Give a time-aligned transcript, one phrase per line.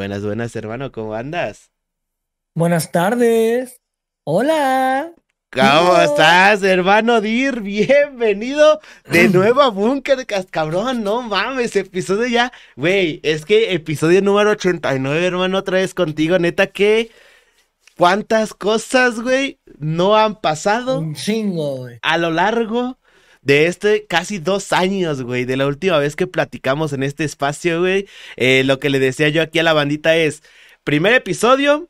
[0.00, 1.72] Buenas, buenas, hermano, ¿cómo andas?
[2.54, 3.82] Buenas tardes.
[4.24, 5.12] Hola.
[5.52, 7.60] ¿Cómo estás, hermano Dir?
[7.60, 8.80] Bienvenido
[9.10, 11.04] de nuevo a Bunkercast, cabrón.
[11.04, 12.50] No mames, episodio ya.
[12.76, 16.38] Güey, es que episodio número 89, hermano, otra vez contigo.
[16.38, 17.10] Neta, que.
[17.98, 21.98] ¿Cuántas cosas, güey, no han pasado Un chingo, güey.
[22.00, 22.96] a lo largo
[23.42, 25.44] de este casi dos años, güey?
[25.44, 28.06] De la última vez que platicamos en este espacio, güey.
[28.36, 30.42] Eh, lo que le decía yo aquí a la bandita es:
[30.84, 31.88] primer episodio.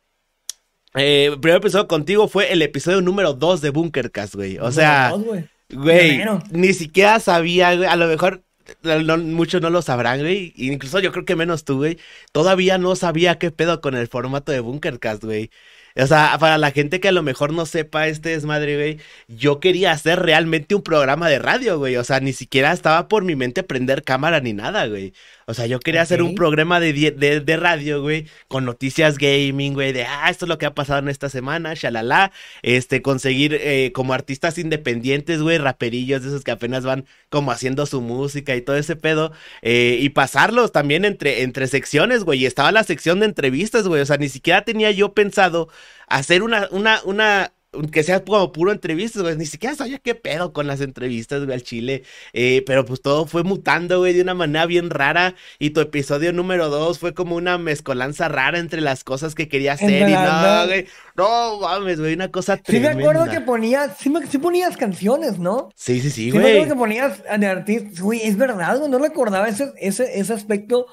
[0.94, 4.58] Eh, el primer episodio contigo fue el episodio número 2 de Bunkercast, güey.
[4.58, 5.44] O sea, Dos, güey.
[5.70, 7.88] güey, ni siquiera sabía, güey.
[7.88, 8.42] A lo mejor
[8.82, 10.52] no- muchos no lo sabrán, güey.
[10.56, 11.98] Incluso yo creo que menos tú, güey.
[12.32, 15.50] Todavía no sabía qué pedo con el formato de Bunkercast, güey.
[15.96, 19.60] O sea, para la gente que a lo mejor no sepa este desmadre, güey, yo
[19.60, 21.96] quería hacer realmente un programa de radio, güey.
[21.96, 25.12] O sea, ni siquiera estaba por mi mente prender cámara ni nada, güey.
[25.50, 29.74] O sea, yo quería hacer un programa de, de, de radio, güey, con noticias gaming,
[29.74, 32.32] güey, de, ah, esto es lo que ha pasado en esta semana, shalala.
[32.62, 37.84] Este, conseguir eh, como artistas independientes, güey, raperillos de esos que apenas van como haciendo
[37.86, 39.32] su música y todo ese pedo.
[39.62, 42.40] eh, y pasarlos también entre, entre secciones, güey.
[42.40, 44.00] Y estaba la sección de entrevistas, güey.
[44.02, 45.68] O sea, ni siquiera tenía yo pensado
[46.06, 47.52] hacer una, una, una,
[47.92, 49.36] que sea como puro entrevistas, güey.
[49.36, 52.02] Ni siquiera sabía qué pedo con las entrevistas, güey, al chile.
[52.32, 55.34] Eh, pero pues todo fue mutando, güey, de una manera bien rara.
[55.58, 59.74] Y tu episodio número dos fue como una mezcolanza rara entre las cosas que quería
[59.74, 60.08] hacer.
[60.08, 60.86] Y no, güey.
[61.16, 62.94] No mames, güey, una cosa Sí tremenda.
[62.96, 65.70] me acuerdo que ponías, sí, me- sí ponías canciones, ¿no?
[65.76, 66.68] Sí, sí, sí, Sí me acuerdo güey.
[66.68, 68.00] que ponías de artistas.
[68.00, 70.86] Güey, es verdad, güey, no recordaba ese, ese, ese aspecto.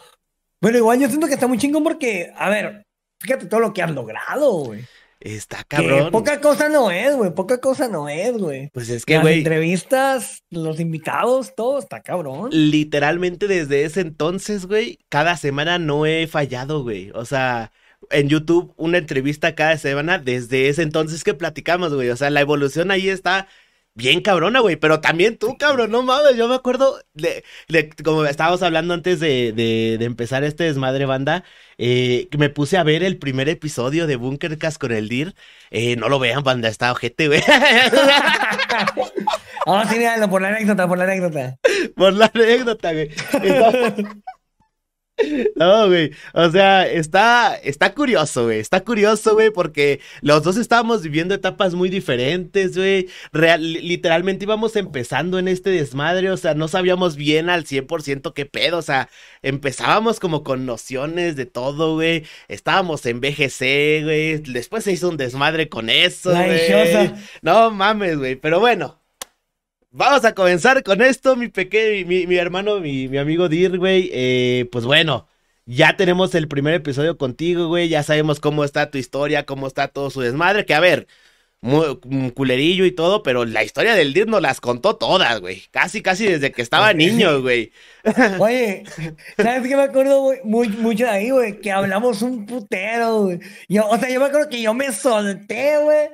[0.59, 2.83] Pero igual yo siento que está muy chingón porque, a ver,
[3.19, 4.83] fíjate todo lo que has logrado, güey.
[5.19, 6.11] Está Que cabrón.
[6.11, 8.69] poca cosa no es, güey, poca cosa no es, güey.
[8.69, 9.39] Pues es que, Las güey.
[9.39, 12.49] entrevistas, los invitados, todo está cabrón.
[12.51, 17.11] literalmente desde ese entonces, güey, cada semana no he fallado, güey.
[17.15, 17.71] O sea,
[18.11, 22.09] en YouTube una entrevista cada semana desde ese entonces que platicamos, güey.
[22.09, 23.47] O sea, la evolución ahí está
[23.97, 24.75] bien cabrona, güey.
[24.77, 26.35] Pero también tú, cabrón, no mames.
[26.37, 31.05] Yo me acuerdo, de, de- como estábamos hablando antes de, de, de empezar este desmadre
[31.05, 31.43] banda,
[31.77, 35.35] eh, me puse a ver el primer episodio de Bunkercast con el DIR.
[35.71, 37.41] Eh, no lo vean, banda, está ojete, güey.
[39.65, 41.57] Ah, sí, míralo, por la anécdota, por la anécdota.
[41.95, 43.09] Por la anécdota, güey.
[45.55, 46.11] No, güey.
[46.33, 48.59] O sea, está, está curioso, güey.
[48.59, 53.07] Está curioso, güey, porque los dos estábamos viviendo etapas muy diferentes, güey.
[53.31, 58.45] Real- literalmente íbamos empezando en este desmadre, o sea, no sabíamos bien al 100% qué
[58.45, 59.09] pedo, o sea,
[59.41, 62.23] empezábamos como con nociones de todo, güey.
[62.47, 64.37] Estábamos en BGC, güey.
[64.37, 67.11] Después se hizo un desmadre con eso, La güey.
[67.41, 68.35] No mames, güey.
[68.35, 68.96] Pero bueno.
[69.89, 74.09] Vamos a comenzar con esto, mi pequeño, mi, mi hermano, mi, mi amigo Dir, güey.
[74.13, 75.27] Eh, pues bueno,
[75.65, 77.89] ya tenemos el primer episodio contigo, güey.
[77.89, 80.65] Ya sabemos cómo está tu historia, cómo está todo su desmadre.
[80.65, 81.07] Que a ver,
[81.61, 85.63] muy, culerillo y todo, pero la historia del Dir nos las contó todas, güey.
[85.71, 87.71] Casi, casi desde que estaba niño, güey.
[88.39, 88.83] Oye,
[89.37, 90.39] ¿sabes qué me acuerdo, güey?
[90.43, 91.59] Muy, mucho de ahí, güey?
[91.59, 93.39] Que hablamos un putero, güey.
[93.67, 96.09] Yo, o sea, yo me acuerdo que yo me solté, güey.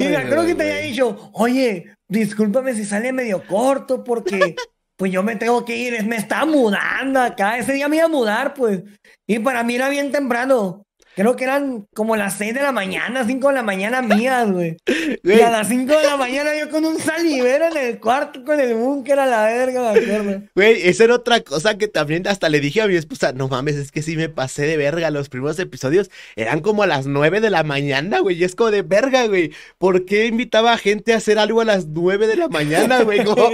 [0.00, 4.56] Y me acuerdo que te había dicho, oye, discúlpame si sale medio corto porque
[4.96, 7.58] pues yo me tengo que ir, me estaba mudando acá.
[7.58, 8.82] Ese día me iba a mudar, pues.
[9.26, 10.82] Y para mí era bien temprano.
[11.16, 14.76] Creo que eran como las 6 de la mañana, 5 de la mañana mías, güey.
[15.24, 18.58] Y a las 5 de la mañana yo con un salivero en el cuarto con
[18.60, 20.42] el búnker a la verga, me acuerdo.
[20.54, 23.76] Güey, esa era otra cosa que también hasta le dije a mi esposa, no mames,
[23.76, 27.40] es que sí me pasé de verga, los primeros episodios eran como a las 9
[27.40, 31.12] de la mañana, güey, y es como de verga, güey, ¿por qué invitaba a gente
[31.12, 33.24] a hacer algo a las 9 de la mañana, güey?
[33.24, 33.50] Como-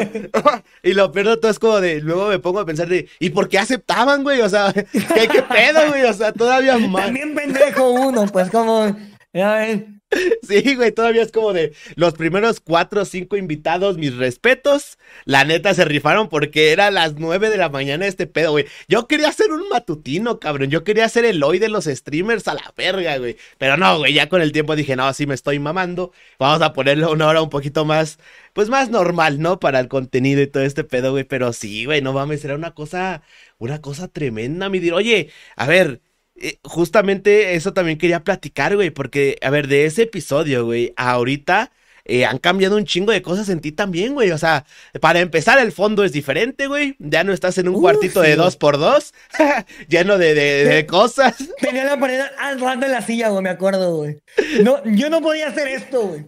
[0.83, 3.31] y lo peor de todo es como de, luego me pongo a pensar de, ¿y
[3.31, 4.41] por qué aceptaban, güey?
[4.43, 6.05] O sea, ¿qué, qué pedo, güey?
[6.05, 7.07] O sea, todavía más.
[7.07, 8.97] También pendejo uno, pues como.
[10.43, 14.99] Sí, güey, todavía es como de los primeros cuatro o cinco invitados, mis respetos.
[15.25, 18.67] La neta se rifaron porque era las nueve de la mañana este pedo, güey.
[18.89, 20.71] Yo quería ser un matutino, cabrón.
[20.71, 23.37] Yo quería ser el hoy de los streamers a la verga, güey.
[23.59, 26.13] Pero no, güey, ya con el tiempo dije, no, sí me estoy mamando.
[26.39, 28.19] Vamos a ponerle una hora un poquito más,
[28.53, 29.59] pues más normal, ¿no?
[29.59, 31.25] Para el contenido y todo este pedo, güey.
[31.25, 33.23] Pero sí, güey, no mames, era una cosa,
[33.59, 34.95] una cosa tremenda, mi dir.
[34.95, 36.01] Oye, a ver.
[36.39, 41.71] Eh, justamente eso también quería platicar, güey, porque, a ver, de ese episodio, güey, ahorita
[42.05, 44.31] eh, han cambiado un chingo de cosas en ti también, güey.
[44.31, 44.65] O sea,
[45.01, 46.95] para empezar, el fondo es diferente, güey.
[46.99, 49.13] Ya no estás en un cuartito de dos por dos,
[49.89, 51.35] lleno de, de- de cosas.
[51.61, 54.19] Tenía la pared al de la silla, güey, me acuerdo, güey.
[54.63, 56.27] No, yo no podía hacer esto, güey.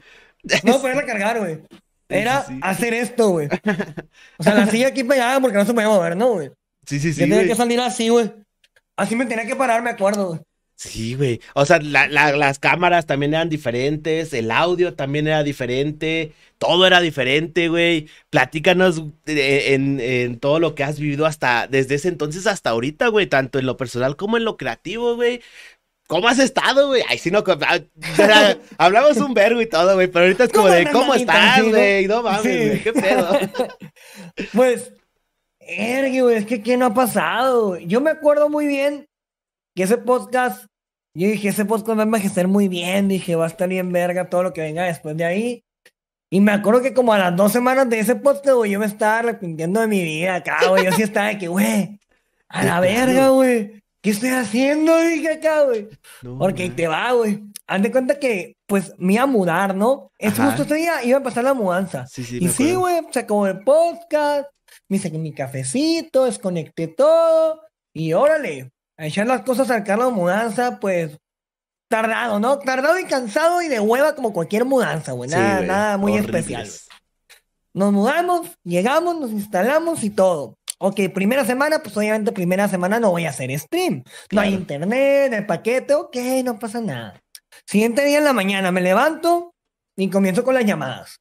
[0.65, 1.59] No podía cargar, güey.
[2.09, 2.61] Era Sí, sí.
[2.63, 3.49] hacer esto, güey.
[4.39, 6.51] O sea, la silla aquí pegada porque no se podía mover, ¿no, güey?
[6.87, 7.49] Sí, sí, Yo sí, tenía güey.
[7.49, 8.33] que salir así, güey.
[8.99, 10.41] Así me tenía que parar, me acuerdo, güey.
[10.77, 11.41] Sí, güey.
[11.55, 16.87] O sea, la- la- las cámaras también eran diferentes, el audio también era diferente, todo
[16.87, 18.09] era diferente, güey.
[18.31, 23.09] Platícanos eh, en, en todo lo que has vivido hasta, desde ese entonces hasta ahorita,
[23.09, 25.41] güey, tanto en lo personal como en lo creativo, güey.
[26.07, 27.03] ¿Cómo has estado, güey?
[27.09, 27.81] Ay, sí, no, ah,
[28.79, 32.07] hablamos un vergo y todo, güey, pero ahorita es como ¿Cómo de, ¿cómo estás, güey?
[32.07, 32.67] No mames, Sí.
[32.69, 33.39] güey, qué pedo.
[34.53, 34.93] Pues,
[35.69, 37.77] ergue, güey, es que ¿qué no ha pasado?
[37.79, 39.07] Yo me acuerdo muy bien
[39.77, 40.67] que ese podcast,
[41.15, 44.29] yo dije, ese podcast va a envejecer muy bien, dije, va a estar bien verga
[44.29, 45.65] todo lo que venga después de ahí.
[46.31, 48.87] Y me acuerdo que como a las dos semanas de ese podcast, güey, yo me
[48.87, 50.85] estaba arrepintiendo de mi vida acá, güey.
[50.85, 51.99] Yo sí estaba de que, güey,
[52.49, 53.83] a la verga, güey.
[54.03, 54.97] ¿Qué estoy haciendo?
[54.99, 55.89] Dije acá, güey.
[56.23, 57.43] No, Porque ahí te va, güey.
[57.67, 60.11] Haz de cuenta que, pues, me iba a mudar, ¿no?
[60.19, 60.51] Es Ajá.
[60.51, 62.07] justo ese día iba a empezar la mudanza.
[62.07, 64.49] Sí, sí, y sí, güey, se acabó el podcast,
[64.89, 67.63] me saqué mi cafecito, desconecté todo
[67.95, 71.17] y órale, a echar las cosas al carro de mudanza, pues,
[71.89, 72.59] tardado, ¿no?
[72.59, 75.31] Tardado y cansado y de hueva como cualquier mudanza, güey.
[75.31, 76.35] Sí, Nada, güey, nada muy horribles.
[76.41, 76.69] especial.
[77.75, 80.55] Nos mudamos, llegamos, nos instalamos y todo.
[80.81, 84.05] Ok, primera semana, pues obviamente primera semana no voy a hacer stream.
[84.33, 87.21] No hay internet, el paquete, ok, no pasa nada.
[87.67, 89.53] Siguiente día en la mañana me levanto
[89.97, 91.17] y comienzo con las llamadas.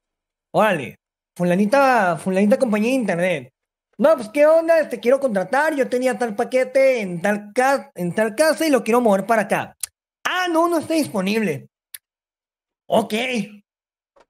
[0.51, 0.97] Órale,
[1.35, 3.49] fulanita, fulanita compañía de internet.
[3.99, 8.13] No, pues qué onda, te quiero contratar, yo tenía tal paquete en tal, ca- en
[8.13, 9.75] tal casa y lo quiero mover para acá.
[10.23, 11.67] Ah, no, no está disponible.
[12.87, 13.13] Ok.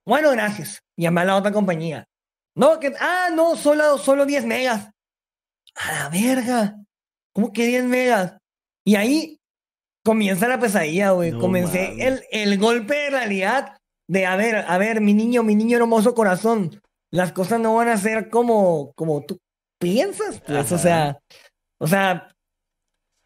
[0.06, 0.82] Bueno, gracias.
[0.96, 2.08] Llamé a la otra compañía.
[2.56, 4.90] No, que, ah, no, solo, solo 10 megas.
[5.76, 6.76] A la verga.
[7.34, 8.38] ¿Cómo que 10 megas?
[8.86, 9.40] Y ahí
[10.04, 11.32] comienza la pesadilla, güey.
[11.34, 13.78] No Comencé el, el golpe de realidad
[14.08, 16.82] de, a ver, a ver, mi niño, mi niño hermoso corazón.
[17.12, 19.38] Las cosas no van a ser como, como tú
[19.80, 20.58] piensas, pues.
[20.58, 20.76] Ajá.
[20.76, 21.20] O sea,
[21.80, 22.36] o sea,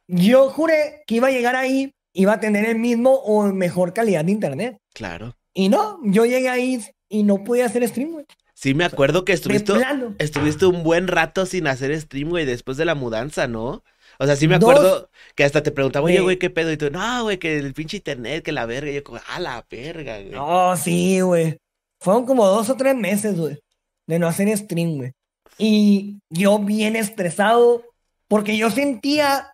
[0.08, 4.26] yo juré que iba a llegar ahí, iba a tener el mismo o mejor calidad
[4.26, 4.78] de internet.
[4.94, 5.36] Claro.
[5.54, 8.26] Y no, yo llegué ahí y no pude hacer stream, güey.
[8.54, 9.74] Sí, me acuerdo que estuviste,
[10.20, 13.84] estuviste un buen rato sin hacer stream, güey, después de la mudanza, ¿no?
[14.20, 16.72] O sea, sí me Dos acuerdo que hasta te preguntaba, oye, güey, ¿qué pedo?
[16.72, 18.92] Y tú, no, güey, que el pinche internet, que la verga.
[18.92, 20.30] Y yo, como, ah, la verga, güey.
[20.30, 21.58] No, sí, güey.
[22.00, 23.58] Fueron como dos o tres meses, güey,
[24.06, 25.12] de no hacer stream, güey.
[25.58, 27.84] Y yo bien estresado,
[28.28, 29.54] porque yo sentía,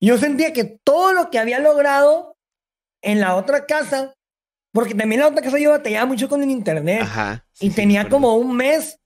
[0.00, 2.36] yo sentía que todo lo que había logrado
[3.02, 4.14] en la otra casa,
[4.72, 7.02] porque también en la otra casa yo batallaba mucho con el internet.
[7.02, 7.44] Ajá.
[7.52, 8.16] sí, Y sí, tenía acuerdo.
[8.16, 8.98] como un mes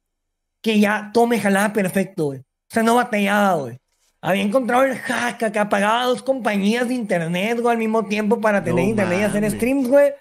[0.63, 2.41] que ya todo me jalaba perfecto, güey.
[2.41, 3.79] O sea, no batallaba, güey.
[4.21, 8.65] Había encontrado el hack acá, pagaba dos compañías de internet, güey, al mismo tiempo para
[8.65, 10.13] tener No internet y hacer streams, güey.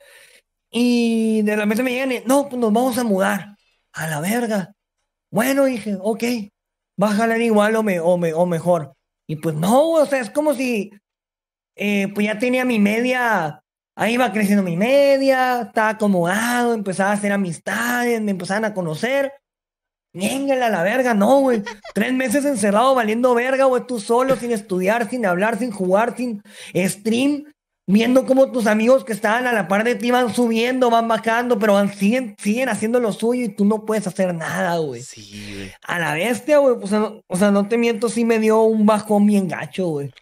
[0.69, 3.55] Y de repente me llegan y, no, pues nos vamos a mudar.
[3.93, 4.73] A la verga.
[5.33, 6.23] Bueno, dije, ok,
[7.01, 8.93] va a jalar igual o, me, o, me, o mejor.
[9.27, 10.91] Y pues no, o sea, es como si,
[11.75, 13.63] eh, pues ya tenía mi media,
[13.95, 19.33] ahí iba creciendo mi media, estaba acomodado, empezaba a hacer amistades, me empezaban a conocer.
[20.13, 21.63] Ñéngale a la verga, no, güey.
[21.95, 26.43] Tres meses encerrado valiendo verga, güey, tú solo, sin estudiar, sin hablar, sin jugar, sin
[26.75, 27.51] stream,
[27.85, 31.59] viendo cómo tus amigos que estaban a la par de ti van subiendo, van bajando,
[31.59, 35.01] pero van, siguen, siguen haciendo lo suyo y tú no puedes hacer nada, güey.
[35.01, 35.71] Sí, güey.
[35.83, 36.75] A la bestia, güey.
[36.81, 39.87] O sea, no, o sea, no te miento, sí me dio un bajón bien gacho,
[39.87, 40.13] güey.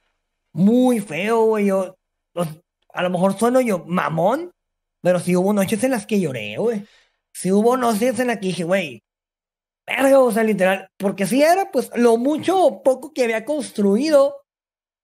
[0.54, 1.68] Muy feo, güey.
[1.68, 1.96] Yo,
[2.94, 4.52] a lo mejor sueno yo mamón,
[5.02, 6.86] pero sí hubo noches en las que lloré, güey.
[7.34, 9.04] Sí hubo noches en las que dije, güey,
[9.86, 10.88] verga, o sea, literal.
[10.98, 14.42] Porque sí era, pues, lo mucho o poco que había construido,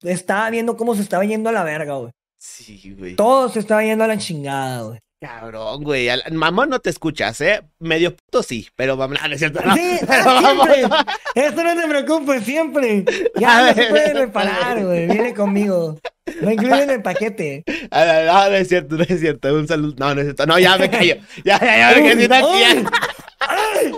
[0.02, 2.12] estaba viendo cómo se estaba yendo a la verga, güey.
[2.38, 3.16] Sí, güey.
[3.16, 5.00] Todo se estaba yendo a la chingada, güey.
[5.20, 6.10] Cabrón, güey.
[6.32, 7.64] Mamón no te escuchas, ¿eh?
[7.80, 9.62] Medio puto sí, pero vamos, no, es cierto.
[9.66, 9.76] no.
[9.76, 11.00] Sí, Pero ah, vamos, siempre.
[11.34, 13.06] Eso no te preocupes, siempre.
[13.36, 15.08] Ya no se puede reparar, güey.
[15.08, 16.00] Viene conmigo.
[16.42, 17.64] Lo incluye en el paquete.
[17.90, 19.54] Ah, No, no, no es cierto, no es cierto.
[19.56, 19.96] Un saludo.
[19.98, 20.46] No, no es cierto.
[20.46, 21.16] No, ya me callo.
[21.44, 22.92] Ya, ya, ya, me aquí, ya.
[23.40, 23.92] ¡Ay!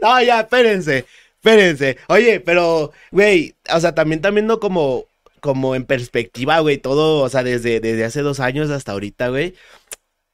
[0.00, 1.04] No, ya, espérense,
[1.34, 1.98] espérense.
[2.06, 5.04] Oye, pero, güey, o sea, también también no como,
[5.42, 9.54] como en perspectiva, güey, todo, o sea, desde, desde hace dos años hasta ahorita, güey.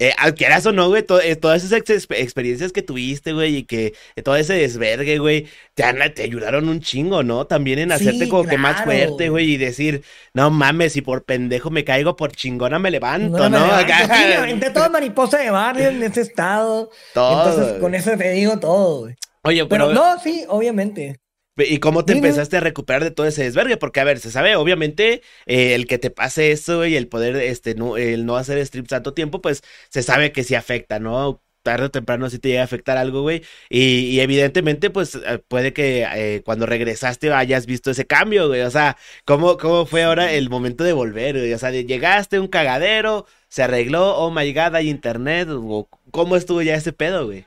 [0.00, 3.62] Eh, quieras o no, güey, to- eh, todas esas ex- experiencias que tuviste, güey, y
[3.64, 7.48] que eh, todo ese desvergue, güey, te, te ayudaron un chingo, ¿no?
[7.48, 9.50] También en hacerte Sí, como que más claro, fuerte, güey.
[9.54, 13.58] y decir, no mames, si por pendejo me caigo, por chingona me levanto, No, ¿no?
[13.58, 13.92] me levanto.
[13.92, 16.90] Acá- Sí, aventé todo mariposa de barrio en ese estado.
[17.12, 19.16] Todo, Entonces, con eso te digo todo, güey.
[19.42, 21.18] Oye, Pero pero, no, sí, obviamente.
[21.58, 23.76] ¿Y cómo te empezaste a recuperar de todo ese desvergue?
[23.76, 27.36] Porque, a ver, se sabe, obviamente, eh, el que te pase eso y el poder,
[27.36, 31.42] este, no, el no hacer streams tanto tiempo, pues se sabe que sí afecta, ¿no?
[31.62, 33.42] tarde o temprano sí te llega a afectar algo, güey.
[33.68, 38.62] Y, y evidentemente, pues eh, puede que eh, cuando regresaste hayas visto ese cambio, güey.
[38.62, 41.52] O sea, ¿cómo, ¿cómo fue ahora el momento de volver, güey?
[41.52, 46.62] O sea, llegaste, un cagadero, se arregló, oh my god, hay internet, o ¿cómo estuvo
[46.62, 47.44] ya ese pedo, güey?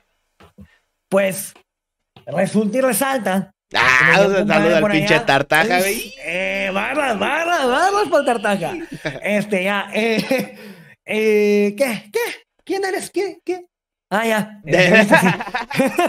[1.08, 1.54] Pues
[2.26, 3.51] resulta y resalta.
[3.74, 5.26] Ah, o sea, un compadre saludo al pinche allá.
[5.26, 6.14] tartaja, güey.
[6.24, 8.74] Eh, barras, barras, barras por tartaja.
[9.22, 9.88] Este, ya.
[9.94, 10.56] Eh,
[11.06, 12.10] eh, ¿Qué?
[12.12, 12.20] ¿Qué?
[12.64, 13.10] ¿Quién eres?
[13.10, 13.38] ¿Qué?
[13.44, 13.66] ¿Qué?
[14.10, 14.60] Ah, ya.
[14.66, 15.26] Eh, sí, sí.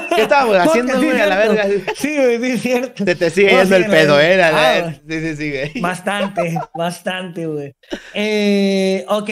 [0.15, 1.21] ¿Qué estábamos haciendo, Sí, güey?
[1.21, 1.65] A la verga.
[1.95, 3.05] Sí, güey, sí, es cierto.
[3.05, 4.19] Te, te sigue Oh, yendo sí, el pedo.
[4.19, 4.43] ¿eh?
[4.43, 5.79] Ah, sí, sí, sí, güey.
[5.79, 7.73] Bastante, bastante, güey.
[8.13, 9.29] Eh, ok.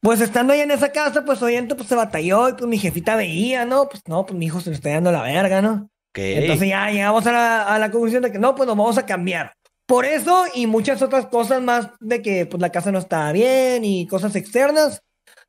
[0.00, 3.16] Pues estando ahí en esa casa, pues obviamente pues se batalló y pues mi jefita
[3.16, 3.88] veía, ¿no?
[3.88, 5.90] Pues no, pues mi hijo se le está dando la verga, ¿no?
[6.14, 6.18] Ok.
[6.18, 9.04] Entonces ya llegamos a la, a la conclusión de que no, pues nos vamos a
[9.04, 9.52] cambiar.
[9.84, 13.84] Por eso y muchas otras cosas más de que pues la casa no estaba bien
[13.84, 15.02] y cosas externas,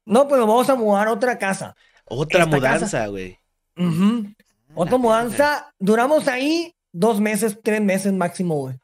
[0.05, 1.75] no, pues nos vamos a mudar a otra casa.
[2.05, 3.37] Otra esta mudanza, güey.
[3.77, 4.25] Ujú.
[4.73, 8.75] Otra mudanza, duramos ahí dos meses, tres meses máximo, güey.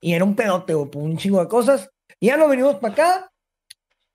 [0.00, 1.90] Y era un pedote, güey, un chingo de cosas.
[2.20, 3.32] Y ya nos venimos para acá.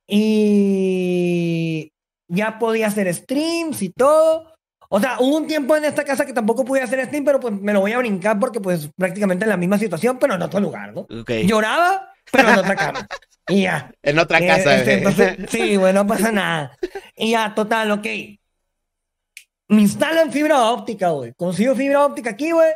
[0.07, 1.91] Y
[2.27, 4.54] ya podía hacer streams y todo.
[4.89, 7.53] O sea, hubo un tiempo en esta casa que tampoco pude hacer stream, pero pues
[7.53, 10.59] me lo voy a brincar porque pues prácticamente en la misma situación, pero en otro
[10.59, 11.01] lugar, ¿no?
[11.01, 11.31] Ok.
[11.45, 13.07] Lloraba, pero en otra cama.
[13.47, 13.91] Y ya.
[14.01, 16.75] En otra Eh, casa, este, entonces, sí, güey, no pasa nada.
[17.15, 18.07] Y ya, total, ok.
[19.67, 21.33] Me instalan fibra óptica, güey.
[21.33, 22.71] Consigo fibra óptica aquí, güey.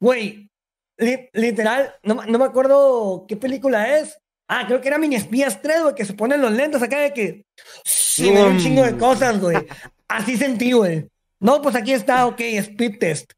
[0.00, 0.50] Güey,
[0.98, 4.18] li- literal, no, me- no me acuerdo qué película es.
[4.46, 7.12] Ah, creo que era Mini Espías 3, güey, que se ponen los lentes acá de
[7.12, 7.44] que...
[7.84, 9.56] Sí, da un chingo de cosas, güey.
[10.08, 11.06] Así sentí, güey.
[11.40, 13.32] No, pues aquí está, ok, speed test.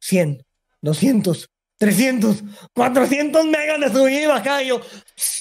[0.00, 0.44] 100,
[0.80, 2.42] 200, 300,
[2.74, 4.62] 400 megas de subida y bajada.
[4.62, 4.80] Y yo,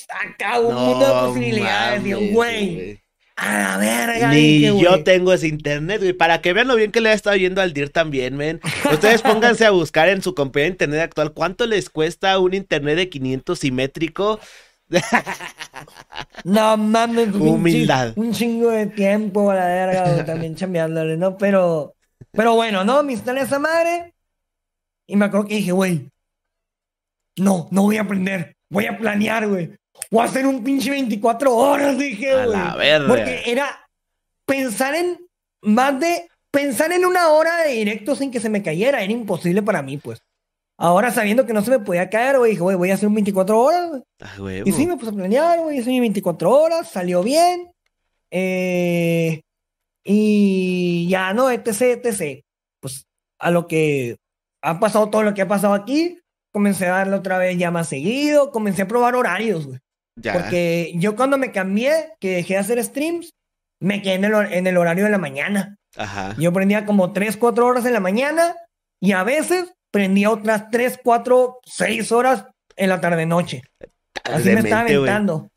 [0.09, 2.05] acá un mundo de posibilidades.
[2.05, 3.01] Y mames, güey,
[3.35, 4.29] a la verga.
[4.29, 6.13] Ni dije, yo tengo ese internet, güey.
[6.13, 8.61] Para que vean lo bien que le ha estado yendo al DIR también, men.
[8.91, 12.97] Ustedes pónganse a buscar en su compañía de internet actual cuánto les cuesta un internet
[12.97, 14.39] de 500 simétrico.
[16.43, 18.13] No mames, un Humildad.
[18.15, 21.37] Un chingo de tiempo a la verga, también chambeándole, ¿no?
[21.37, 21.95] Pero,
[22.31, 23.03] pero bueno, ¿no?
[23.03, 24.13] Me instalé esa madre.
[25.07, 26.09] Y me acuerdo que dije, güey,
[27.37, 28.55] no, no voy a aprender.
[28.69, 29.71] Voy a planear, güey.
[30.09, 33.07] Voy a hacer un pinche 24 horas, dije, güey.
[33.07, 33.67] Porque era
[34.45, 35.19] pensar en
[35.61, 36.27] más de.
[36.49, 39.97] Pensar en una hora de directo sin que se me cayera era imposible para mí,
[39.97, 40.21] pues.
[40.81, 43.13] Ahora sabiendo que no se me podía caer, güey, dije, güey, voy a hacer un
[43.13, 43.91] 24 horas,
[44.39, 44.61] güey.
[44.61, 44.63] Ah.
[44.65, 47.71] Y sí, me puse a planear, güey, hice mis 24 horas, salió bien.
[48.31, 49.41] Eh,
[50.03, 51.51] y ya, ¿no?
[51.51, 52.43] Etc, etc.
[52.79, 53.05] Pues
[53.37, 54.17] a lo que
[54.63, 56.17] ha pasado todo lo que ha pasado aquí,
[56.51, 59.79] comencé a darle otra vez ya más seguido, comencé a probar horarios, güey.
[60.15, 60.33] Ya.
[60.33, 63.35] Porque yo cuando me cambié, que dejé de hacer streams,
[63.79, 65.77] me quedé en el, en el horario de la mañana.
[65.95, 66.35] Ajá.
[66.39, 68.55] Yo prendía como 3, 4 horas en la mañana
[68.99, 72.45] y a veces prendía otras 3, 4, 6 horas
[72.75, 73.61] en la tarde-noche.
[74.23, 75.49] Así me estaba Demente, aventando.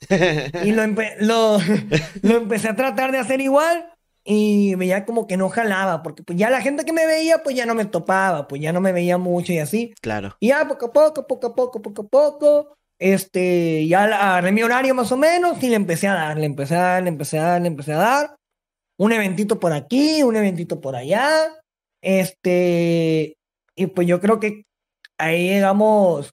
[0.65, 1.59] Y lo, empe- lo,
[2.23, 3.91] lo empecé a tratar de hacer igual
[4.25, 7.55] y veía como que no jalaba, porque pues ya la gente que me veía pues
[7.57, 9.93] ya no me topaba, pues ya no me veía mucho y así.
[10.01, 10.37] Claro.
[10.41, 14.63] Y ya poco a poco, poco a poco, poco a poco, este, ya agarré mi
[14.63, 17.39] horario más o menos y le empecé a dar, le empecé a dar, le empecé
[17.39, 18.37] a dar, le empecé a dar.
[18.97, 21.29] Un eventito por aquí, un eventito por allá.
[22.01, 23.37] Este,
[23.77, 24.65] y pues yo creo que
[25.19, 26.31] ahí llegamos.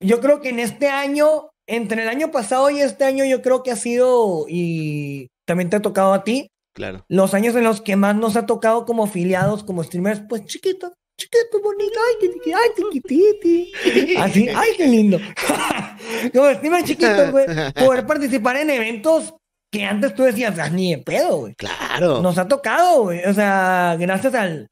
[0.00, 3.62] Yo creo que en este año, entre el año pasado y este año, yo creo
[3.62, 7.04] que ha sido, y también te ha tocado a ti, Claro.
[7.08, 10.92] los años en los que más nos ha tocado como afiliados, como streamers, pues chiquitos,
[11.18, 13.72] chiquitos, bonitos, ay, que- ay, chiquititi.
[14.18, 15.18] Así, ay, qué lindo.
[16.34, 19.34] como streamers chiquitos, güey, poder participar en eventos
[19.72, 21.54] que antes tú decías, "Ah, ni de pedo, güey.
[21.54, 22.20] Claro.
[22.20, 23.24] Nos ha tocado, güey.
[23.24, 24.68] O sea, gracias al,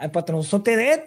[0.00, 1.04] al patronzote Dead,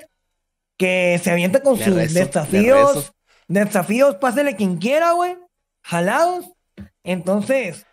[0.77, 3.13] que se avienta con Le sus rezo, desafíos.
[3.47, 5.35] Desafíos, pásele quien quiera, güey.
[5.83, 6.45] Jalados.
[7.03, 7.85] Entonces,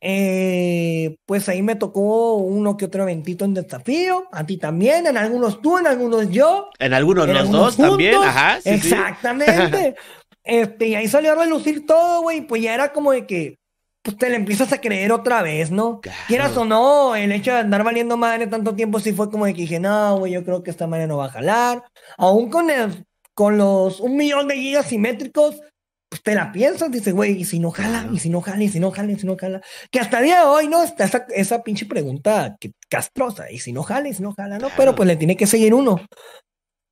[0.00, 4.24] eh, pues ahí me tocó uno que otro eventito en desafío.
[4.32, 6.68] A ti también, en algunos tú, en algunos yo.
[6.78, 8.16] En algunos en los algunos dos también.
[8.16, 8.60] Ajá.
[8.60, 8.88] sí, sí.
[8.88, 9.96] Exactamente.
[10.42, 12.40] Este, y ahí salió a relucir todo, güey.
[12.40, 13.58] Pues ya era como de que
[14.02, 16.00] pues te le empiezas a creer otra vez, ¿no?
[16.00, 16.18] Claro.
[16.26, 19.54] Quieras o no, el hecho de andar valiendo madre tanto tiempo sí fue como de
[19.54, 21.84] que dije, no, güey, yo creo que esta madre no va a jalar.
[22.16, 23.04] Aún con el,
[23.34, 25.60] con los un millón de gigas simétricos,
[26.08, 28.68] pues te la piensas, dices, güey, y si no jala, y si no jala, y
[28.68, 29.60] si no jala, y si no jala.
[29.92, 30.82] Que hasta el día de hoy, ¿no?
[30.82, 34.56] Está esa, esa pinche pregunta que, castrosa, y si no jala, y si no jala,
[34.56, 34.66] ¿no?
[34.66, 34.74] Claro.
[34.76, 36.00] Pero pues le tiene que seguir uno.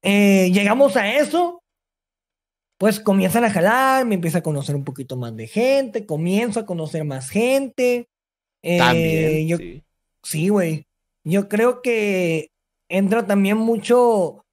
[0.02, 1.57] Eh, llegamos a eso,
[2.78, 6.66] pues comienzan a jalar, me empieza a conocer un poquito más de gente, comienzo a
[6.66, 8.08] conocer más gente.
[8.62, 9.48] Eh, También.
[9.48, 9.82] yo, sí.
[10.22, 10.86] sí, güey.
[11.24, 12.50] Yo creo que
[12.88, 14.44] entra también mucho,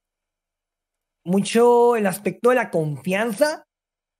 [1.23, 3.63] mucho el aspecto de la confianza,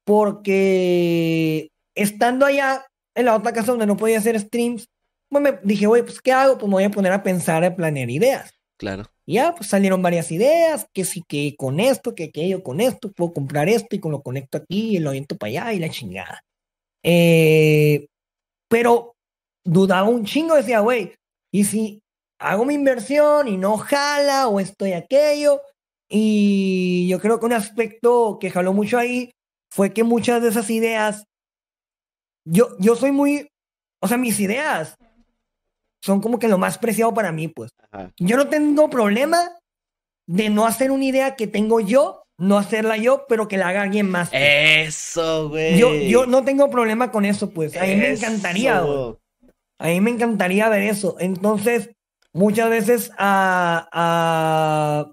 [0.06, 2.86] porque estando allá
[3.16, 4.88] en la otra casa donde no podía hacer streams,
[5.30, 6.60] pues me dije, güey, pues ¿qué hago?
[6.60, 8.54] Pues me voy a poner a pensar, a planear ideas.
[8.78, 9.06] Claro.
[9.27, 13.34] Ya, pues salieron varias ideas, que sí, que con esto, que aquello, con esto, puedo
[13.34, 16.44] comprar esto y con lo conecto aquí y lo aviento para allá y la chingada.
[17.03, 18.08] Eh,
[18.70, 19.15] pero
[19.63, 21.15] dudaba un chingo, decía, güey,
[21.51, 22.01] ¿y si
[22.39, 25.62] hago mi inversión y no jala o esto y aquello?
[26.08, 29.32] Y yo creo que un aspecto que jaló mucho ahí
[29.72, 31.25] fue que muchas de esas ideas,
[32.46, 33.48] yo, yo soy muy,
[34.01, 34.96] o sea, mis ideas
[36.06, 37.72] son como que lo más preciado para mí, pues.
[37.92, 38.12] Ajá.
[38.18, 39.58] Yo no tengo problema
[40.28, 43.82] de no hacer una idea que tengo yo, no hacerla yo, pero que la haga
[43.82, 44.30] alguien más.
[44.30, 44.42] pues.
[44.88, 45.78] Eso, güey.
[45.78, 47.76] Yo, yo no tengo problema con eso, pues.
[47.76, 49.16] A mí me encantaría, güey.
[49.80, 51.16] A mí me encantaría ver eso.
[51.20, 51.90] Entonces,
[52.34, 55.12] muchas veces a, a,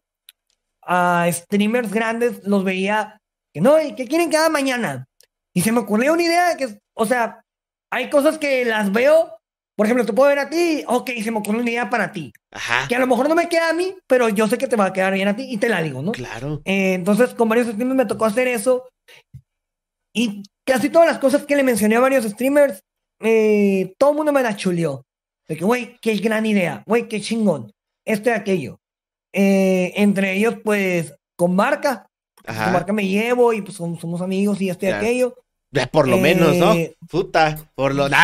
[0.83, 3.19] a streamers grandes los veía
[3.55, 5.07] que no, ¿y qué quieren que haga mañana?
[5.55, 7.43] Y se me ocurrió una idea que, o sea,
[7.91, 9.37] hay cosas que las veo,
[9.76, 12.33] por ejemplo, te puedo ver a ti, ok, se me ocurrió una idea para ti,
[12.52, 12.87] Ajá.
[12.88, 14.87] que a lo mejor no me queda a mí, pero yo sé que te va
[14.87, 16.12] a quedar bien a ti y te la digo, ¿no?
[16.12, 16.61] Claro.
[16.64, 18.85] Eh, entonces, con varios streamers me tocó hacer eso.
[20.14, 22.81] Y casi todas las cosas que le mencioné a varios streamers,
[23.21, 25.05] eh, todo el mundo me las chuleó.
[25.49, 27.73] De que, güey, qué gran idea, güey, qué chingón.
[28.07, 28.79] Esto y aquello.
[29.33, 32.07] Eh, entre ellos, pues, con marca.
[32.45, 32.71] Con Ajá.
[32.71, 35.02] marca me llevo y pues som- somos amigos y esto y Claro.
[35.05, 35.35] aquello.
[35.73, 36.75] Ya por lo menos, ¿no?
[36.75, 38.09] Eh, Puta, por lo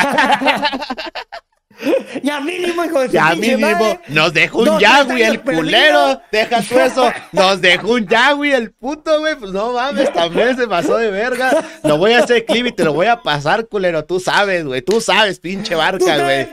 [2.22, 4.00] ya mínimo, hijo de Ya mínimo, madre.
[4.08, 6.20] nos dejó un Yagüi el culero.
[6.32, 7.12] Deja tú eso.
[7.32, 9.36] Nos dejó un Yagüi el puto, güey.
[9.36, 11.64] Pues no mames, también se pasó de verga.
[11.84, 14.04] Lo voy a hacer clip y te lo voy a pasar, culero.
[14.04, 14.82] Tú sabes, güey.
[14.82, 16.48] Tú sabes, pinche ¿Tú barca, güey.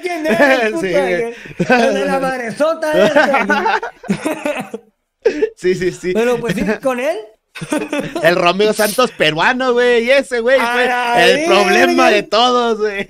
[0.79, 3.81] Sí, de la madresota esta.
[5.55, 6.13] Sí, sí, sí.
[6.13, 7.17] Pero pues sí, con él.
[8.23, 10.05] El Romeo Santos peruano, güey.
[10.05, 10.89] Y ese, güey, fue
[11.33, 13.05] el problema de todos, güey.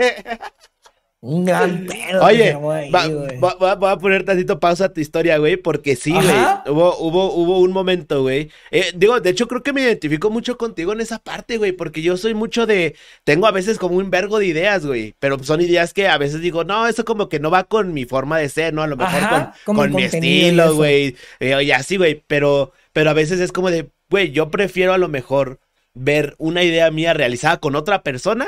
[1.21, 2.23] Un gran pedo.
[2.23, 3.39] Oye, ahí, va- güey.
[3.39, 6.25] va- va- voy a poner tantito pausa a tu historia, güey, porque sí, güey.
[6.67, 8.51] Hubo, hubo, hubo un momento, güey.
[8.69, 12.03] Eh, digo, de hecho, creo que me identifico mucho contigo en esa parte, güey, porque
[12.03, 12.95] yo soy mucho de.
[13.23, 16.41] Tengo a veces como un vergo de ideas, güey, pero son ideas que a veces
[16.41, 18.84] digo, no, eso como que no va con mi forma de ser, ¿no?
[18.84, 21.15] A lo mejor Ajá, con, con mi estilo, güey.
[21.39, 24.98] eh, y así, güey, pero, pero a veces es como de, güey, yo prefiero a
[24.98, 25.60] lo mejor
[25.94, 28.48] ver una idea mía realizada con otra persona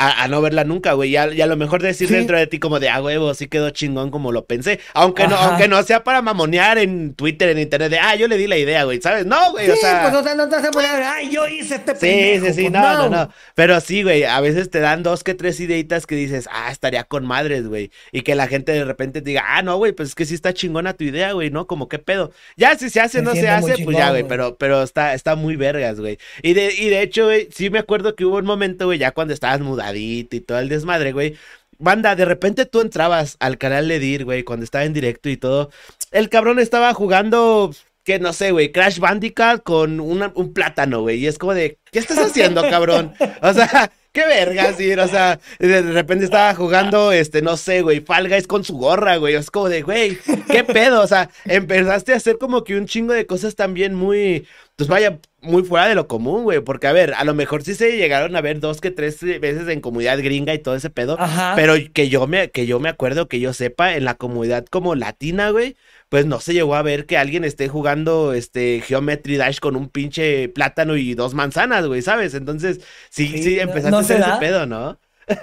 [0.00, 1.10] a, a no verla nunca, güey.
[1.10, 2.14] Y a, y a lo mejor decir Sí.
[2.14, 4.80] dentro de ti como de, ah, huevo, sí quedó chingón como lo pensé.
[4.94, 8.36] Aunque no, aunque no sea para mamonear en Twitter, en internet, de, ah, yo le
[8.36, 9.26] di la idea, güey, ¿sabes?
[9.26, 10.02] No, güey, Sí, o sea...
[10.02, 12.46] pues o sea, no te vas a poner, ay, yo hice este Sí, pendejo.
[12.46, 13.32] sí, sí, Pues, no, no, no.
[13.54, 17.04] Pero sí, güey, a veces te dan dos que tres ideitas que dices, ah, estaría
[17.04, 17.90] con madres, güey.
[18.12, 20.54] Y que la gente de repente diga, ah, no, güey, pues es que sí está
[20.54, 21.66] chingona tu idea, güey, ¿no?
[21.66, 22.32] Como qué pedo.
[22.56, 25.14] Ya si se hace o Se no se hace, pues ya, güey, pero, pero está,
[25.14, 26.18] está muy vergas, güey.
[26.42, 29.10] Y de, y de hecho, güey, sí me acuerdo que hubo un momento, güey, ya
[29.12, 29.60] cuando estabas
[29.96, 31.36] y todo el desmadre, güey.
[31.80, 35.38] Banda, de repente tú entrabas al canal de Dir, güey, cuando estaba en directo y
[35.38, 35.70] todo.
[36.10, 37.74] El cabrón estaba jugando,
[38.04, 41.18] que no sé, güey, Crash Bandicoot con un plátano, güey.
[41.18, 43.14] Y es como de, ¿qué estás haciendo, cabrón?
[43.40, 48.00] O sea, qué verga, sí, o sea, de repente estaba jugando, este, no sé, güey,
[48.00, 49.34] Fall Guys con su gorra, güey.
[49.34, 50.18] Es como de, güey,
[50.50, 54.46] qué pedo, o sea, empezaste a hacer como que un chingo de cosas también muy,
[54.80, 56.60] pues vaya, muy fuera de lo común, güey.
[56.60, 59.68] Porque, a ver, a lo mejor sí se llegaron a ver dos que tres veces
[59.68, 61.20] en comunidad gringa y todo ese pedo.
[61.20, 61.52] Ajá.
[61.54, 64.94] Pero que yo me, que yo me acuerdo, que yo sepa, en la comunidad como
[64.94, 65.76] latina, güey,
[66.08, 69.90] pues no se llegó a ver que alguien esté jugando este Geometry Dash con un
[69.90, 72.32] pinche plátano y dos manzanas, güey, ¿sabes?
[72.32, 74.98] Entonces, sí, sí, empezaste no a hacer se ese pedo, ¿no?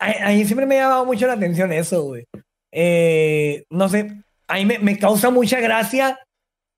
[0.00, 2.26] Ahí, ahí siempre me ha llamado mucho la atención eso, güey.
[2.72, 4.10] Eh, no sé,
[4.48, 6.18] a mí me, me causa mucha gracia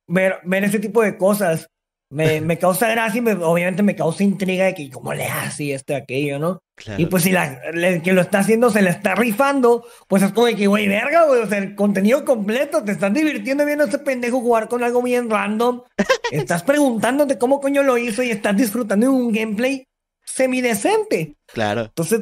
[0.06, 1.68] ver, ver ese tipo de cosas.
[2.10, 5.72] Me, me causa gracia y me- obviamente me causa intriga de que cómo le hace
[5.74, 6.60] esto y aquello, ¿no?
[6.76, 7.00] Claro.
[7.02, 10.32] Y pues si la, el que lo está haciendo se le está rifando, pues es
[10.32, 13.84] como de que, güey, verga, güey, o sea, el contenido completo, te estás divirtiendo viendo
[13.84, 15.82] a ese pendejo jugar con algo bien random,
[16.30, 19.84] estás preguntándote cómo coño lo hizo y estás disfrutando de un gameplay
[20.24, 21.36] semidecente.
[21.46, 21.82] Claro.
[21.82, 22.20] Entonces,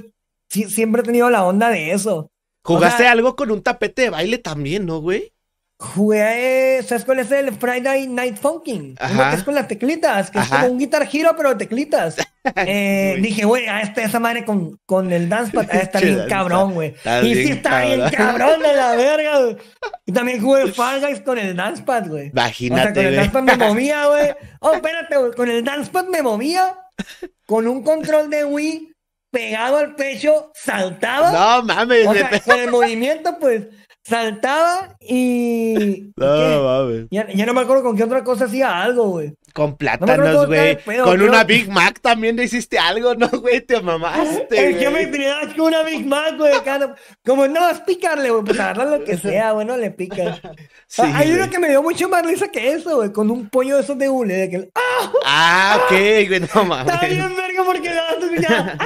[0.48, 2.30] sí, siempre he tenido la onda de eso.
[2.64, 5.31] ¿Jugaste sea- algo con un tapete de baile también, no, güey?
[5.82, 8.94] Jugué, ¿sabes cuál es el Friday Night Funkin'?
[9.00, 9.30] Uno Ajá.
[9.30, 10.56] que es con las teclitas, que Ajá.
[10.56, 12.16] es como un Guitar Hero, pero de teclitas.
[12.56, 16.74] Eh, dije, güey, a esta, esa madre con, con el Dancepad, a está bien cabrón,
[16.74, 16.92] güey.
[17.22, 18.60] Y sí está bien cabrón.
[18.60, 19.56] de la verga, güey.
[20.06, 22.30] Y también jugué Fall Guys con el Dancepad, güey.
[22.30, 23.14] O sea, Imagínate, con el.
[23.14, 24.34] Dancepad me movía, güey.
[24.58, 25.32] Oh, espérate, güey.
[25.34, 26.76] Con el Dancepad me movía
[27.46, 28.92] con un control de Wii
[29.30, 31.30] pegado al pecho, saltaba.
[31.32, 32.06] No mames.
[32.06, 33.66] O sea, con el movimiento, pues,
[34.02, 36.12] saltaba y...
[36.16, 37.06] No mames.
[37.10, 39.34] Ya, ya, no me acuerdo con qué otra cosa hacía algo, güey.
[39.52, 40.78] Con plátanos, güey.
[40.96, 43.60] No con una Big Mac también le hiciste algo, ¿no, güey?
[43.60, 44.70] Te mamaste.
[44.70, 46.54] Es que me tiré con una Big Mac, güey.
[47.24, 48.44] Como no vas a picarle, güey.
[48.44, 50.40] Pues agarra lo que sea, güey, no le picas.
[50.86, 53.12] Sí, Hay uno que me dio mucho más risa que eso, güey.
[53.12, 54.34] Con un pollo de esos de hule.
[54.34, 54.70] De que...
[54.74, 54.80] ¡Ah!
[55.24, 56.94] Ah, ok, güey, no mames.
[56.94, 57.88] Está bien, verga, porque
[58.40, 58.78] ya.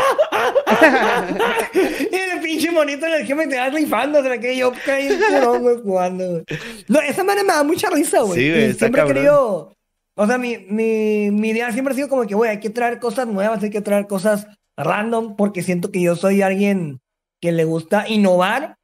[2.10, 4.20] y el pinche monito en el que me te rifando.
[4.20, 6.44] O sea, que yo caí en curón, güey, jugando, güey.
[6.88, 8.40] No, esa manera me da mucha risa, güey.
[8.40, 8.74] Sí, güey.
[8.74, 9.72] Siempre he querido.
[10.18, 12.98] O sea, mi, mi, mi idea siempre ha sido como que, güey, hay que traer
[12.98, 17.00] cosas nuevas, hay que traer cosas random, porque siento que yo soy alguien
[17.40, 18.76] que le gusta innovar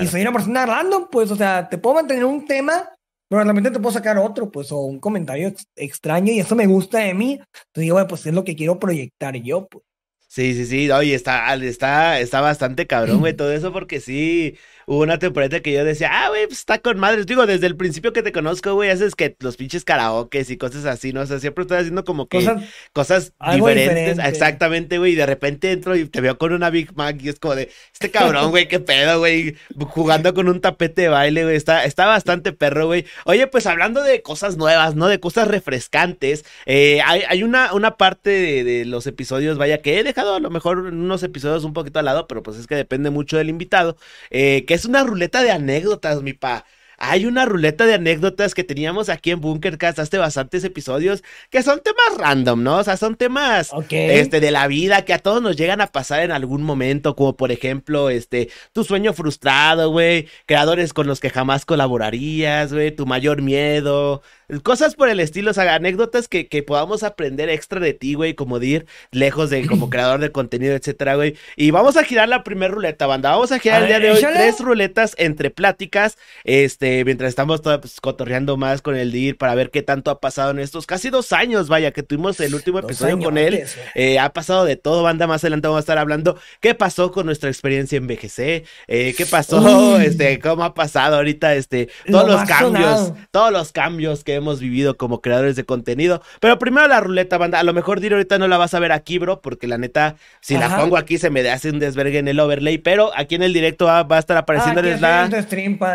[0.00, 2.90] y soy una persona random, pues, o sea, te puedo mantener un tema,
[3.30, 6.98] pero realmente te puedo sacar otro, pues, o un comentario extraño y eso me gusta
[6.98, 7.34] de mí.
[7.34, 9.84] Entonces digo, pues es lo que quiero proyectar yo, pues.
[10.26, 14.56] Sí, sí, sí, oye, está, está, está bastante cabrón, güey, todo eso porque sí,
[14.90, 17.24] hubo una temporada que yo decía, ah, güey, pues está con madres.
[17.24, 20.84] Digo, desde el principio que te conozco, güey, haces que los pinches karaokes y cosas
[20.84, 21.20] así, ¿no?
[21.20, 22.44] O sea, siempre estás haciendo como que
[22.92, 24.18] cosas, diferentes.
[24.18, 25.12] Exactamente, güey.
[25.12, 27.70] Y de repente entro y te veo con una Big Mac y es como de,
[27.92, 29.54] este cabrón, güey, qué pedo, güey.
[29.78, 31.54] Jugando con un tapete de baile, güey.
[31.54, 33.06] Está, está bastante perro, güey.
[33.26, 35.06] Oye, pues hablando de cosas nuevas, ¿no?
[35.06, 36.44] De cosas refrescantes.
[36.66, 40.40] Eh, hay, hay una, una parte de, de, los episodios, vaya, que he dejado a
[40.40, 43.50] lo mejor unos episodios un poquito al lado, pero pues es que depende mucho del
[43.50, 43.96] invitado.
[44.30, 46.64] Eh, que es una ruleta de anécdotas, mi pa.
[47.02, 51.80] Hay una ruleta de anécdotas que teníamos aquí en Bunkercast hace bastantes episodios que son
[51.80, 52.78] temas random, ¿no?
[52.78, 56.20] O sea, son temas este, de la vida que a todos nos llegan a pasar
[56.20, 61.30] en algún momento, como por ejemplo, este, tu sueño frustrado, güey, creadores con los que
[61.30, 64.22] jamás colaborarías, güey, tu mayor miedo,
[64.62, 68.34] Cosas por el estilo, o sea, anécdotas que, que podamos aprender extra de ti, güey,
[68.34, 71.36] como de ir lejos de como creador de contenido, etcétera, güey.
[71.56, 73.30] Y vamos a girar la primera ruleta, banda.
[73.30, 77.78] Vamos a girar el día de hoy tres ruletas entre pláticas, este, mientras estamos todos
[77.80, 81.10] pues, cotorreando más con el DIR para ver qué tanto ha pasado en estos casi
[81.10, 83.64] dos años, vaya, que tuvimos el último episodio con él.
[83.94, 85.26] Eh, ha pasado de todo, banda.
[85.26, 89.26] Más adelante vamos a estar hablando qué pasó con nuestra experiencia en BGC, eh, qué
[89.30, 94.60] pasó, este, cómo ha pasado ahorita, este, todos los cambios, todos los cambios que hemos
[94.60, 96.22] vivido como creadores de contenido.
[96.40, 97.58] Pero primero la ruleta, banda.
[97.60, 100.16] A lo mejor Dir ahorita no la vas a ver aquí, bro, porque la neta,
[100.40, 102.78] si la pongo aquí se me hace un desvergue en el overlay.
[102.78, 105.30] Pero aquí en el directo va, a estar apareciendo la,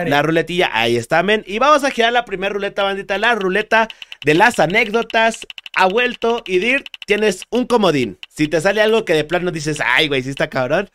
[0.06, 0.70] la ruletilla.
[0.74, 1.44] Ahí está, men.
[1.46, 3.18] Y vamos a girar la primera ruleta, bandita.
[3.18, 3.88] La ruleta
[4.24, 8.18] de las anécdotas ha vuelto y Dir, tienes un comodín.
[8.30, 10.90] Si te sale algo que de plano dices, ay, güey, si está cabrón,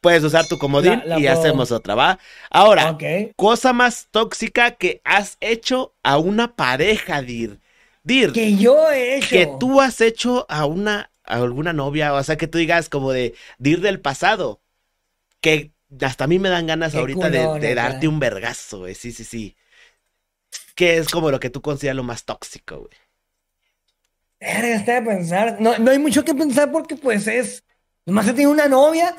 [0.00, 2.18] puedes usar tu comodín y hacemos otra, ¿va?
[2.50, 2.96] Ahora,
[3.36, 7.60] cosa más tóxica que has hecho a una pareja, Dir.
[8.02, 8.32] Dir.
[8.32, 9.28] Que yo he hecho.
[9.28, 13.12] Que tú has hecho a una, a alguna novia, o sea, que tú digas como
[13.12, 14.60] de Dir del pasado.
[15.40, 18.94] Que hasta a mí me dan ganas ahorita de, darte un vergazo, güey.
[18.94, 19.56] Sí, sí, sí.
[20.74, 22.90] Que es como lo que tú consideras lo más tóxico, güey.
[24.40, 25.56] Está de pensar.
[25.60, 27.62] No, no hay mucho que pensar porque pues es
[28.06, 29.14] Nomás he tenido una novia.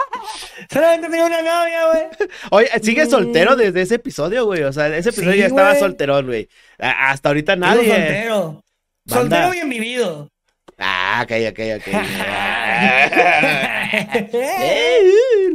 [0.72, 2.04] Solamente tenía una novia, güey.
[2.50, 3.58] Oye, sigue soltero mm.
[3.58, 4.62] desde ese episodio, güey.
[4.62, 6.48] O sea, ese episodio ya estaba solterón, güey.
[6.78, 7.88] Hasta ahorita nadie.
[7.88, 8.64] soltero.
[9.06, 10.30] Soltero bien vivido.
[10.78, 11.86] Ah, ok, ok, ok.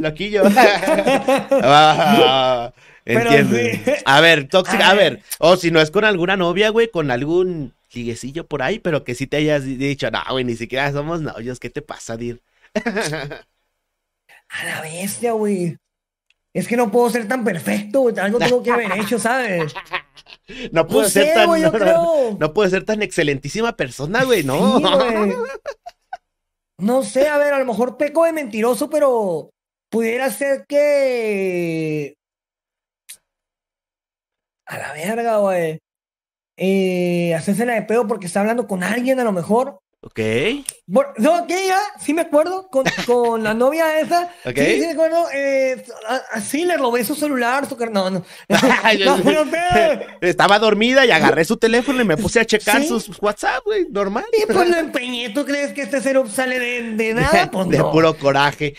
[0.00, 0.44] loquillo.
[3.04, 3.56] entiendo.
[4.06, 5.20] A ver, tóxica, a ver.
[5.38, 9.14] O si no es con alguna novia, güey, con algún liguecillo por ahí, pero que
[9.14, 11.60] sí te hayas dicho, no, güey, ni siquiera somos novios.
[11.60, 12.40] ¿Qué te pasa, Dir?
[14.50, 15.76] A la bestia, güey.
[16.52, 18.18] Es que no puedo ser tan perfecto, güey.
[18.18, 19.72] Algo tengo que haber hecho, ¿sabes?
[20.72, 21.48] No puedo ser tan.
[22.38, 24.80] no, puedo ser tan excelentísima persona, güey, no.
[26.78, 29.50] no sé, a ver, a lo mejor peco de mentiroso, pero
[29.88, 32.16] pudiera ser que.
[34.66, 35.80] A la verga, güey.
[36.56, 39.80] Eh, hacerse la de pedo porque está hablando con alguien, a lo mejor.
[40.02, 40.18] Ok.
[40.86, 44.32] no, que ya, sí me acuerdo, con, con la novia esa.
[44.46, 44.56] Ok.
[44.56, 45.26] Sí, sí me acuerdo.
[45.34, 45.84] Eh,
[46.32, 48.24] así le robé su celular, su No, no.
[50.22, 54.24] Estaba dormida y agarré su teléfono y me puse a checar sus WhatsApp, güey, normal.
[54.32, 55.28] Y pues lo empeñé.
[55.30, 57.50] ¿Tú crees que este cero sale de, de nada?
[57.50, 58.74] Pues de puro coraje.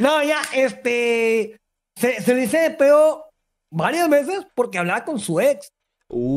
[0.00, 1.56] no, ya, este.
[1.96, 3.24] Se, se dice de peo
[3.70, 5.70] varias veces porque hablaba con su ex.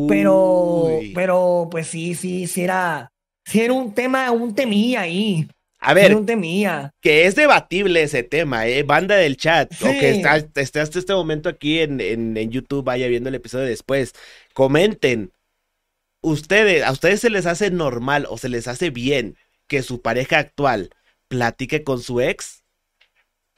[0.07, 3.11] Pero, pero, pues sí, sí, sí era,
[3.45, 5.47] sí era un tema, un temía ahí.
[5.79, 6.91] A ver, un temía.
[7.01, 8.81] que es debatible ese tema, ¿eh?
[8.81, 13.07] Banda del chat, o que estás hasta este momento aquí en, en, en, YouTube, vaya
[13.07, 14.13] viendo el episodio después,
[14.53, 15.31] comenten,
[16.21, 20.39] ustedes, ¿a ustedes se les hace normal o se les hace bien que su pareja
[20.39, 20.89] actual
[21.27, 22.63] platique con su ex.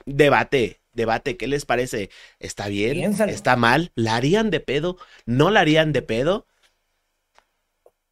[0.05, 2.09] Debate, debate, ¿qué les parece?
[2.39, 2.93] ¿Está bien?
[2.93, 3.31] Piénsalo.
[3.31, 3.91] ¿Está mal?
[3.95, 4.97] ¿La harían de pedo?
[5.25, 6.47] ¿No la harían de pedo?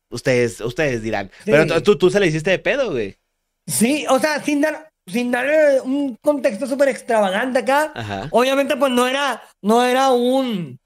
[0.10, 1.30] Ustedes, ustedes dirán.
[1.44, 1.52] Sí.
[1.52, 3.18] Pero tú- tú, se le hiciste de pedo, güey.
[3.66, 7.92] Sí, o sea, sin dar, sin darle un contexto súper extravagante acá.
[7.94, 8.28] Ajá.
[8.32, 10.80] Obviamente, pues no era, no era un,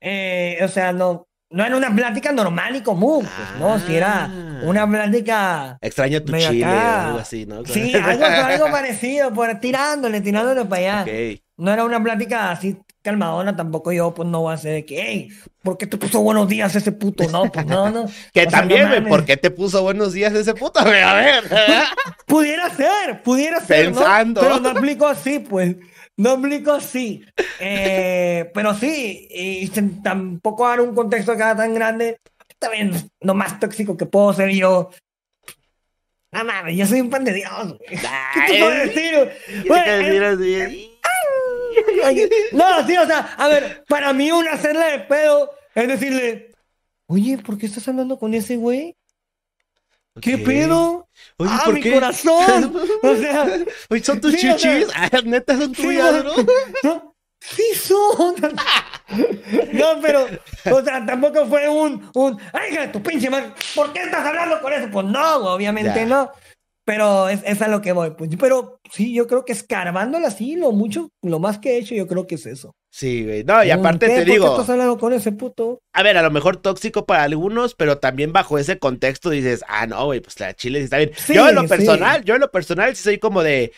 [0.00, 3.78] eh, o sea, no, no era una plática normal y común, pues, ¿no?
[3.80, 4.60] Si era Ah.
[4.64, 7.64] una plática, Extraño tu chile o algo así, ¿no?
[7.64, 11.02] sí, algo, algo parecido, pues tirándole, tirándole para allá.
[11.02, 11.40] Ok.
[11.56, 15.00] No era una plática así calmadona, tampoco yo, pues no voy a hacer de que,
[15.00, 15.28] hey,
[15.62, 17.24] ¿por qué te puso buenos días ese puto?
[17.30, 18.06] No, pues no, no.
[18.34, 19.10] Que O sea, también, no güey, mames.
[19.10, 20.80] ¿por qué te puso buenos días ese puto?
[20.80, 21.44] A ver.
[22.26, 23.96] Pudiera ser, pudiera ser, ¿no?
[23.96, 24.40] Pensando.
[24.40, 25.76] Pero no aplico así, pues.
[26.18, 27.24] No aplico así.
[27.60, 32.20] Eh, pero sí, y sin tampoco dar un contexto acá tan grande.
[32.58, 34.90] También lo más tóxico que puedo ser yo.
[36.32, 37.76] No mames, yo soy un pan de Dios.
[37.88, 38.88] ¿Qué te puedo Ay.
[38.88, 39.14] decir?
[40.24, 40.98] así?
[42.04, 46.50] Oye, No, sí, o sea, a ver, para mí una hacerle de pedo es decirle,
[47.06, 48.96] oye, ¿por qué estás hablando con ese güey?
[50.20, 51.08] ¿Qué pedo?
[51.38, 51.92] Oye, ¡Ah, ¿por mi qué?
[51.94, 52.74] corazón!
[53.02, 53.46] O sea,
[53.90, 54.86] Oye, ¿son tus Sí, chichis?
[54.94, 56.34] Ah, neta, son tuyas, o- ¿no?
[56.82, 57.14] ¿no?
[57.40, 58.34] Sí son.
[59.72, 60.26] No, pero,
[60.70, 64.26] o sea, tampoco fue un, un, ay, hija de tu pinche madre, ¿por qué estás
[64.26, 64.88] hablando con eso?
[64.90, 66.04] Pues no, obviamente Ya.
[66.06, 66.30] no.
[66.84, 68.30] Pero es, es a lo que voy, pues.
[68.38, 72.06] Pero sí, yo creo que escarbándola así, lo mucho, lo más que he hecho, yo
[72.06, 72.74] creo que es eso.
[72.90, 73.44] Sí, güey.
[73.44, 74.20] No, y ¿Por aparte qué?
[74.20, 75.80] te ¿Por qué digo, estás hablando con ese puto?
[75.92, 79.86] a ver, a lo mejor tóxico para algunos, pero también bajo ese contexto dices, ah,
[79.86, 81.12] no, güey, pues la chile sí está bien.
[81.16, 81.68] Sí, yo en lo sí.
[81.68, 83.72] personal, yo en lo personal sí soy como de,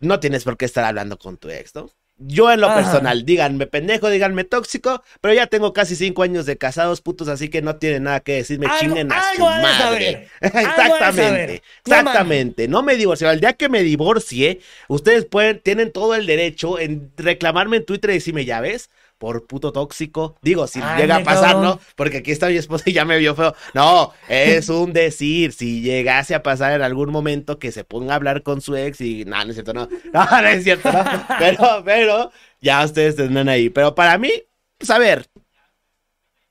[0.00, 1.90] no tienes por qué estar hablando con tu ex, ¿no?
[2.20, 2.82] Yo en lo Ajá.
[2.82, 7.48] personal, díganme pendejo, díganme tóxico, pero ya tengo casi cinco años de casados putos, así
[7.48, 9.78] que no tienen nada que decirme, Algo- chinguen a su algo madre.
[9.78, 10.28] saber.
[10.40, 11.62] Exactamente.
[11.86, 12.68] No exactamente.
[12.68, 13.30] No me divorcio.
[13.30, 18.10] El día que me divorcie, ustedes pueden, tienen todo el derecho en reclamarme en Twitter
[18.10, 20.36] y decirme, ya ves, por puto tóxico.
[20.42, 21.64] Digo, si Ande, llega a pasar, cabrón.
[21.64, 21.80] ¿no?
[21.96, 23.54] Porque aquí está mi esposa y ya me vio feo.
[23.74, 25.52] No, es un decir.
[25.52, 29.00] Si llegase a pasar en algún momento que se ponga a hablar con su ex
[29.00, 29.24] y.
[29.28, 29.88] No, no es cierto, no.
[30.12, 31.04] No, no es cierto, no.
[31.38, 33.68] Pero, pero, ya ustedes tendrán ahí.
[33.68, 34.30] Pero para mí,
[34.78, 35.28] pues a ver.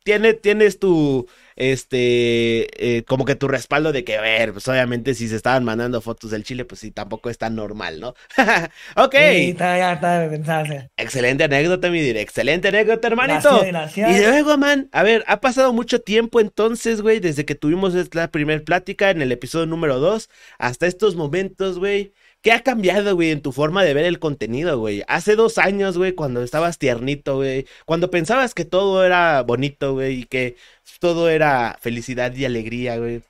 [0.08, 1.28] Tiene, tienes tu.
[1.58, 2.98] Este.
[2.98, 6.00] eh, como que tu respaldo de que, a ver, pues obviamente si se estaban mandando
[6.00, 8.13] fotos del chile, pues sí, tampoco es tan normal, ¿no?
[8.96, 9.13] ok.
[9.13, 10.89] Sí, está, ya está.
[10.96, 12.15] Excelente anécdota, mi dir.
[12.15, 13.50] Excelente anécdota, hermanito.
[13.50, 14.17] Gracias, gracias.
[14.17, 18.32] Y luego, man, a ver, ha pasado mucho tiempo entonces, güey, desde que tuvimos la
[18.32, 22.13] primer plática en el episodio número 2 hasta estos momentos, güey.
[22.41, 25.04] ¿Qué ha cambiado, güey, en tu forma de ver el contenido, güey?
[25.08, 30.21] Hace dos años, güey, cuando estabas tiernito, güey, cuando pensabas que todo era bonito, güey,
[30.21, 30.56] y que
[31.00, 33.21] todo era felicidad y alegría, güey.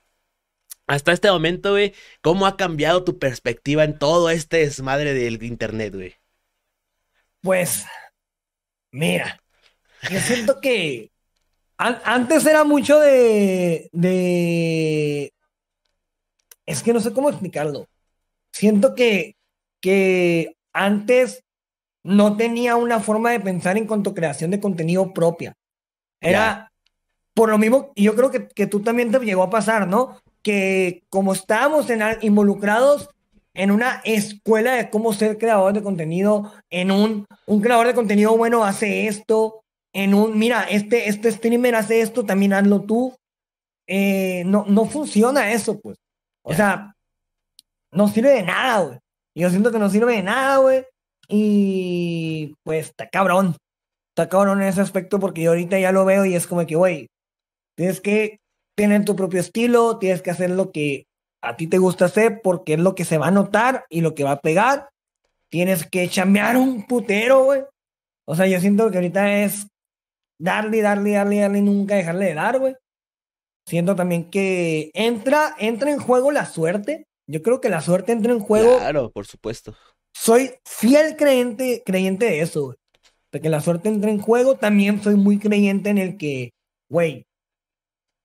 [0.88, 5.94] Hasta este momento, güey, ¿cómo ha cambiado tu perspectiva en todo este desmadre del internet,
[5.94, 6.14] güey?
[7.42, 7.84] Pues,
[8.92, 9.40] mira,
[10.10, 11.12] yo siento que
[11.78, 15.32] an- antes era mucho de, de,
[16.66, 17.88] es que no sé cómo explicarlo.
[18.58, 19.36] Siento que,
[19.80, 21.44] que antes
[22.02, 25.54] no tenía una forma de pensar en cuanto a creación de contenido propia.
[26.20, 26.72] Era
[27.34, 30.20] por lo mismo, y yo creo que, que tú también te llegó a pasar, ¿no?
[30.42, 33.10] Que como estábamos en, involucrados
[33.54, 38.36] en una escuela de cómo ser creador de contenido, en un, un creador de contenido
[38.36, 43.14] bueno hace esto, en un, mira, este, este streamer hace esto, también hazlo tú.
[43.86, 45.96] Eh, no, no funciona eso, pues.
[46.42, 46.96] O sea,
[47.92, 48.98] no sirve de nada, güey.
[49.34, 50.84] Yo siento que no sirve de nada, güey.
[51.28, 53.56] Y pues está cabrón.
[54.10, 56.74] Está cabrón en ese aspecto porque yo ahorita ya lo veo y es como que,
[56.74, 57.08] güey,
[57.76, 58.40] tienes que
[58.76, 61.06] tener tu propio estilo, tienes que hacer lo que
[61.42, 64.14] a ti te gusta hacer porque es lo que se va a notar y lo
[64.14, 64.88] que va a pegar.
[65.50, 67.62] Tienes que chambear un putero, güey.
[68.26, 69.68] O sea, yo siento que ahorita es
[70.38, 72.76] darle, darle, darle, darle y nunca dejarle de dar, güey.
[73.66, 77.07] Siento también que entra, entra en juego la suerte.
[77.28, 78.78] Yo creo que la suerte entra en juego.
[78.78, 79.76] Claro, por supuesto.
[80.14, 82.76] Soy fiel creyente, creyente de eso, güey.
[83.30, 84.56] De que la suerte entra en juego.
[84.56, 86.52] También soy muy creyente en el que,
[86.88, 87.26] güey.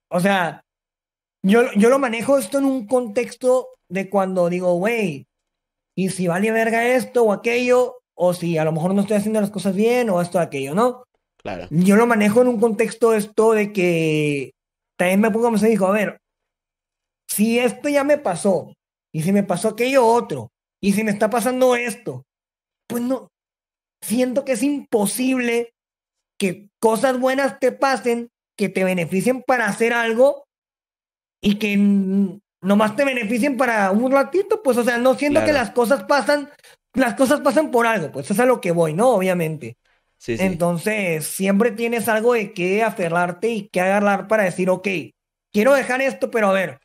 [0.09, 0.61] O sea,
[1.43, 5.27] yo, yo lo manejo esto en un contexto de cuando digo, güey,
[5.95, 9.41] y si vale verga esto o aquello, o si a lo mejor no estoy haciendo
[9.41, 11.03] las cosas bien, o esto o aquello, ¿no?
[11.37, 11.67] Claro.
[11.69, 14.51] Yo lo manejo en un contexto esto de que
[14.97, 16.17] también me pongo a pensar y digo, a ver,
[17.27, 18.73] si esto ya me pasó,
[19.13, 22.25] y si me pasó aquello otro, y si me está pasando esto,
[22.87, 23.29] pues no,
[24.01, 25.73] siento que es imposible
[26.37, 30.45] que cosas buenas te pasen, que te beneficien para hacer algo
[31.41, 31.77] y que
[32.61, 36.49] nomás te beneficien para un ratito, pues, o sea, no siento que las cosas pasan,
[36.93, 39.09] las cosas pasan por algo, pues, eso es a lo que voy, ¿no?
[39.09, 39.77] Obviamente.
[40.17, 40.43] Sí, sí.
[40.43, 44.87] Entonces, siempre tienes algo de qué aferrarte y qué agarrar para decir, ok,
[45.51, 46.79] quiero dejar esto, pero a ver,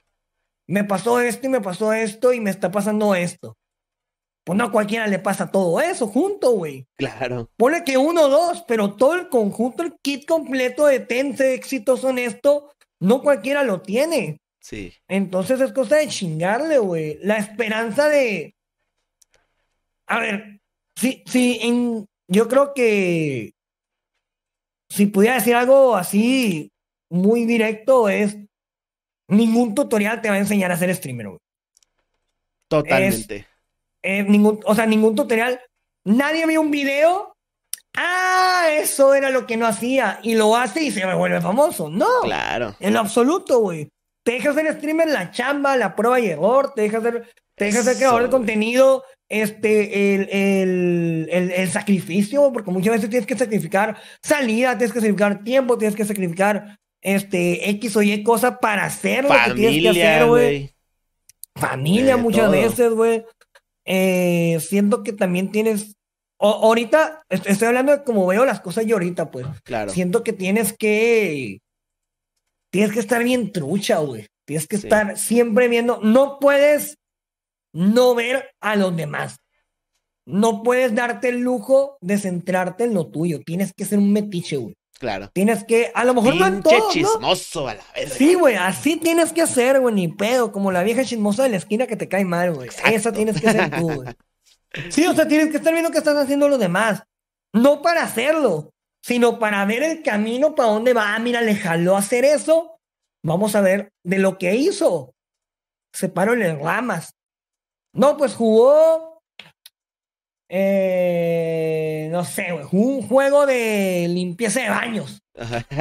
[0.69, 3.57] me pasó esto y me pasó esto y me está pasando esto.
[4.45, 6.87] Pues no a cualquiera le pasa todo eso junto, güey.
[6.97, 7.51] Claro.
[7.57, 12.11] Pone que uno o dos, pero todo el conjunto, el kit completo de tense exitoso
[12.11, 14.41] en esto, no cualquiera lo tiene.
[14.61, 14.93] Sí.
[15.07, 17.19] Entonces es cosa de chingarle, güey.
[17.23, 18.55] La esperanza de.
[20.07, 20.61] A ver,
[20.97, 22.07] sí, sí, en...
[22.27, 23.53] yo creo que.
[24.91, 26.73] Si pudiera decir algo así
[27.11, 28.37] muy directo, es.
[29.29, 31.39] Ningún tutorial te va a enseñar a ser streamer, güey.
[32.69, 33.47] Totalmente.
[34.03, 35.61] Eh, ningún, o sea, ningún tutorial.
[36.05, 37.35] Nadie vio un video.
[37.95, 40.21] Ah, eso era lo que no hacía.
[40.23, 41.89] Y lo hace y se vuelve famoso.
[41.91, 42.21] No.
[42.23, 42.75] Claro.
[42.81, 43.89] En lo absoluto, güey.
[44.23, 47.83] Te deja ser streamer la chamba, la prueba y error, te deja ser, te deja
[47.83, 53.39] ser creador de contenido, este, el, el, el, el sacrificio, porque muchas veces tienes que
[53.39, 58.85] sacrificar salida, tienes que sacrificar tiempo, tienes que sacrificar este X o Y cosa para
[58.85, 60.75] hacer lo que tienes que hacer, güey.
[61.55, 62.51] Familia De muchas todo.
[62.53, 63.25] veces, güey.
[63.85, 65.95] Eh, siento que también tienes.
[66.41, 69.47] o- ahorita, est- estoy hablando de cómo veo las cosas yo ahorita, pues.
[69.65, 69.91] Claro.
[69.91, 71.59] Siento que tienes que.
[72.71, 74.27] Tienes que estar bien trucha, güey.
[74.47, 74.87] Tienes que Sí.
[74.87, 76.01] estar siempre viendo.
[76.03, 76.97] No puedes
[77.73, 79.37] no ver a los demás.
[80.27, 83.41] No puedes darte el lujo de centrarte en lo tuyo.
[83.45, 84.75] Tienes que ser un metiche, güey.
[84.99, 85.31] Claro.
[85.33, 86.93] Tienes que, a lo mejor no en Pinche todo, ¿no?
[86.93, 88.15] chismoso a la verga.
[88.15, 91.57] Sí, güey, así tienes que ser, güey, ni pedo, como la vieja chismosa de la
[91.57, 92.69] esquina que te cae mal, güey.
[92.91, 94.09] Esa tienes que ser tú, güey.
[94.91, 97.05] Sí, o sea, tienes que estar viendo qué están haciendo los demás.
[97.55, 101.15] No para hacerlo, sino para ver el camino para dónde va.
[101.15, 102.79] Ah, mira, le jaló a hacer eso.
[103.25, 105.15] Vamos a ver de lo que hizo.
[105.93, 107.15] Sepárale ramas.
[107.95, 109.08] No, pues jugó.
[110.49, 112.65] Eh, no sé, güey.
[112.73, 115.23] Un juego de limpieza de baños.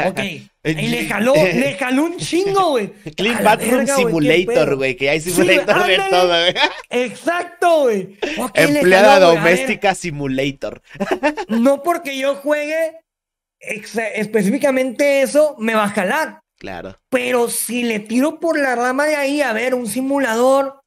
[0.05, 0.19] Ok.
[0.67, 2.91] Y le jaló, le jaló un chingo, güey.
[3.15, 6.53] Clean Bathroom verga, Simulator, güey, que hay Sí, simulator de todo, güey.
[6.89, 8.17] Exacto, güey.
[8.53, 10.81] Empleada jaló, doméstica simulator.
[11.47, 12.99] No porque yo juegue
[13.59, 16.41] específicamente eso, me va a jalar.
[16.59, 16.99] Claro.
[17.09, 20.81] Pero si le tiro por la rama de ahí, a ver, un simulador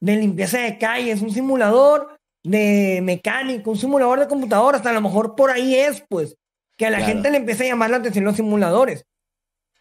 [0.00, 5.34] de limpieza de calles, un simulador de mecánico, un simulador de computadoras, a lo mejor
[5.36, 6.36] por ahí es, pues,
[6.76, 7.12] que a la Claro.
[7.12, 9.04] gente le empiece a llamar la atención los simuladores.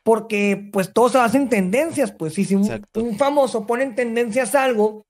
[0.03, 2.67] Porque, pues, todo se basa en tendencias, pues, y si un,
[3.17, 5.05] famoso pone en tendencias algo,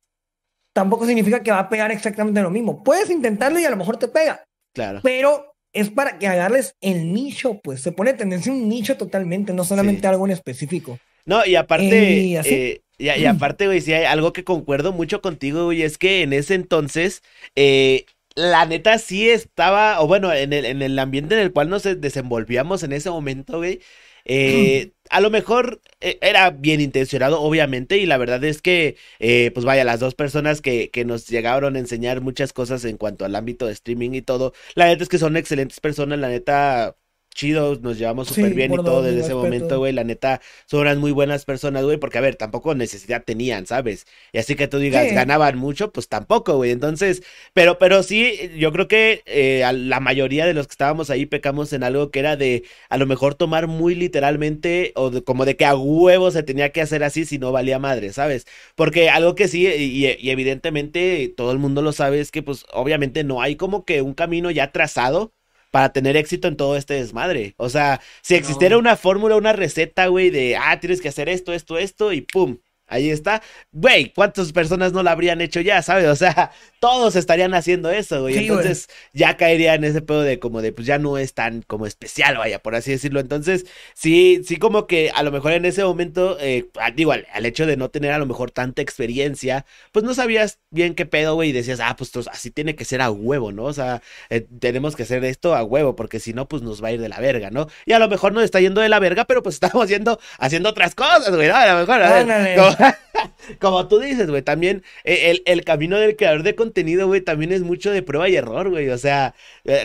[0.74, 2.84] tampoco significa que va a pegar exactamente lo mismo.
[2.84, 5.00] Puedes intentarlo y a lo mejor te pega, Claro.
[5.04, 9.54] pero es para que agarres el nicho, pues, se pone en tendencia un nicho totalmente,
[9.54, 10.08] no solamente Sí.
[10.08, 11.00] algo en específico.
[11.26, 15.66] No, y aparte, eh, y, y aparte, güey, sí hay algo que concuerdo mucho contigo,
[15.66, 17.24] güey, es que en ese entonces,
[17.56, 21.70] eh, la neta sí estaba, o bueno, en el, en el ambiente en el cual
[21.70, 23.82] nos desenvolvíamos en ese momento, güey,
[24.26, 29.52] eh, a lo mejor eh, era bien intencionado, obviamente, y la verdad es que, eh,
[29.54, 33.26] pues vaya, las dos personas que, que nos llegaron a enseñar muchas cosas en cuanto
[33.26, 36.96] al ámbito de streaming y todo, la neta es que son excelentes personas, la neta,
[37.34, 40.82] chidos, nos llevamos Sí, súper bien y todo desde ese momento, güey, la neta, son
[40.82, 44.06] unas muy buenas personas, güey, porque a ver, tampoco necesidad tenían, ¿sabes?
[44.32, 45.14] Y así que tú digas, Sí.
[45.14, 46.72] ganaban mucho, pues tampoco, güey.
[46.72, 51.10] Entonces, pero, pero sí, yo creo que eh, a la mayoría de los que estábamos
[51.10, 55.24] ahí pecamos en algo que era de a lo mejor tomar muy literalmente o de-
[55.24, 58.46] como de que a huevo se tenía que hacer así si no valía madre, ¿sabes?
[58.76, 62.66] Porque algo que sí, y, y evidentemente todo el mundo lo sabe, es que pues
[62.74, 65.34] obviamente no hay como que un camino ya trazado
[65.72, 67.56] para tener éxito en todo este desmadre.
[67.58, 68.80] O sea, si existiera No.
[68.80, 72.58] una fórmula, una receta, güey, de, ah, tienes que hacer esto, esto, esto, y pum,
[72.92, 73.42] ahí está.
[73.72, 76.08] Güey, ¿cuántas personas no lo habrían hecho ya, sabes?
[76.08, 78.34] O sea, todos estarían haciendo eso, güey.
[78.34, 78.60] Sí, güey.
[78.60, 81.88] Entonces, ya caería en ese pedo de como de, pues ya no es tan como
[81.88, 83.20] especial, vaya, por así decirlo.
[83.20, 87.46] Entonces, sí, sí como que a lo mejor en ese momento, eh, digo, al, al
[87.46, 91.36] hecho de no tener a lo mejor tanta experiencia, pues no sabías bien qué pedo,
[91.36, 93.64] güey, y decías, ah, pues así tiene que ser a huevo, ¿no?
[93.66, 96.90] O sea, eh, tenemos que hacer esto a huevo, porque si no, pues nos va
[96.90, 97.68] a ir de la verga, ¿no?
[97.86, 100.70] Y a lo mejor nos está yendo de la verga, pero pues estamos yendo, haciendo
[100.70, 101.56] otras cosas, güey, ¿no?
[101.56, 102.58] A lo mejor, a ver.
[103.60, 107.52] como, tú dices, güey, también eh, el, el camino del creador de contenido, güey, también
[107.52, 109.36] es mucho de prueba y error, güey, o sea,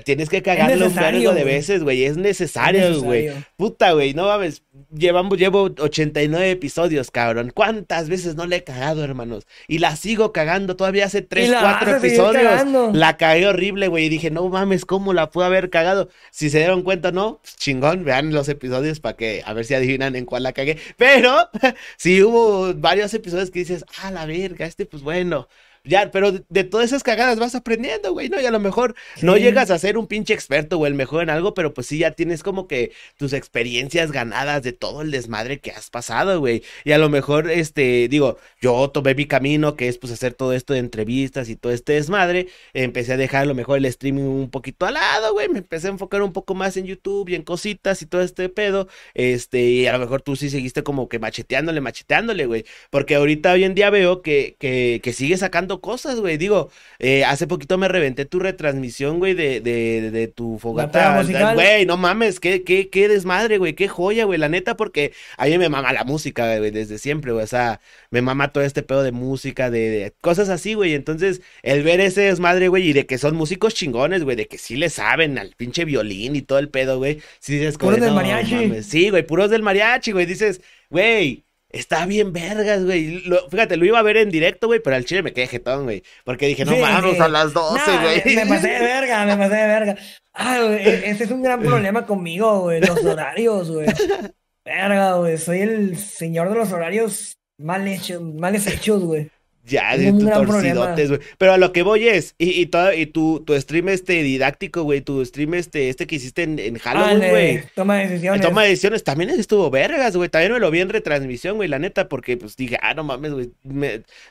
[0.04, 3.30] tienes que cagarlo un vergo de veces, güey, es Es necesario, güey.
[3.56, 4.62] Puta, güey, no mames.
[4.94, 7.52] Llevamos, llevo 89 episodios, cabrón.
[7.54, 9.46] ¿Cuántas veces no le he cagado, hermanos?
[9.68, 10.76] Y la sigo cagando.
[10.76, 12.94] Todavía hace 3, Y la 4 vas a seguir episodios.
[12.94, 14.06] La cagué horrible, güey.
[14.06, 16.08] Y dije, no mames, ¿cómo la pude haber cagado?
[16.30, 18.04] Si se dieron cuenta, no, pues, chingón.
[18.04, 20.78] Vean los episodios para que a ver si adivinan en cuál la cagué.
[20.96, 21.50] Pero
[21.96, 25.48] sí hubo varios episodios que dices, ah, la verga, este, pues bueno,
[25.86, 28.40] ya, pero de, todas esas cagadas vas aprendiendo, güey, ¿no?
[28.40, 31.30] Y a lo mejor no llegas a ser un pinche experto o el mejor en
[31.30, 35.60] algo, pero pues sí ya tienes como que tus experiencias ganadas de todo el desmadre
[35.60, 36.62] que has pasado, güey.
[36.84, 40.52] Y a lo mejor, este, digo, yo tomé mi camino, que es pues hacer todo
[40.52, 42.48] esto de entrevistas y todo este desmadre.
[42.74, 45.48] Empecé a dejar a lo mejor el streaming un poquito al lado, güey.
[45.48, 48.48] Me empecé a enfocar un poco más en YouTube y en cositas y todo este
[48.48, 48.88] pedo.
[49.14, 52.64] Este, y a lo mejor tú sí seguiste como que macheteándole, macheteándole, güey.
[52.90, 56.36] Porque ahorita hoy en día veo que, que, que sigue sacando cosas, güey.
[56.36, 61.22] Digo, eh, hace poquito me reventé tu retransmisión, güey, de, de, de, tu fogata.
[61.54, 65.46] Güey, no mames, qué, qué, qué desmadre, güey, qué joya, güey, la neta, porque a
[65.46, 67.44] mí me mama la música, güey, desde siempre, güey.
[67.44, 70.94] O sea, me mama todo este pedo de música, de, cosas así, güey.
[70.94, 74.58] Entonces, el ver ese desmadre, güey, y de que son músicos chingones, güey, de que
[74.58, 77.22] sí le saben al pinche violín y todo el pedo, güey.
[77.40, 78.82] Sí dices, puros del mariachi.
[78.82, 80.26] Sí, güey, puros del mariachi, güey.
[80.26, 80.60] Dices,
[80.90, 81.45] güey,
[81.76, 83.22] Está bien vergas, güey.
[83.50, 86.02] fíjate, lo iba a ver en directo, güey, pero al chile me quedé jetón, güey.
[86.24, 88.36] Porque dije, no vamos a las 12, güey.
[88.36, 89.96] me pasé de verga, me pasé de verga.
[90.32, 92.80] Ah, güey, e, ese es un gran problema conmigo, güey.
[92.80, 93.86] Los horarios, güey.
[94.64, 95.38] Verga, güey.
[95.38, 99.30] Soy el señor de los horarios mal hechos, mal hechos, güey.
[99.66, 101.20] Ya, de torcidotes, güey.
[101.38, 104.84] Pero a lo que voy es, y, y, todo, y tu, tu stream este didáctico,
[104.84, 107.62] güey, tu stream este, este que hiciste en, en Halloween, güey.
[107.74, 108.42] toma de decisiones.
[108.42, 110.28] toma de decisiones, también estuvo vergas, güey.
[110.28, 113.32] También me lo vi en retransmisión, güey, la neta, porque pues dije, ah, no mames,
[113.32, 113.50] güey.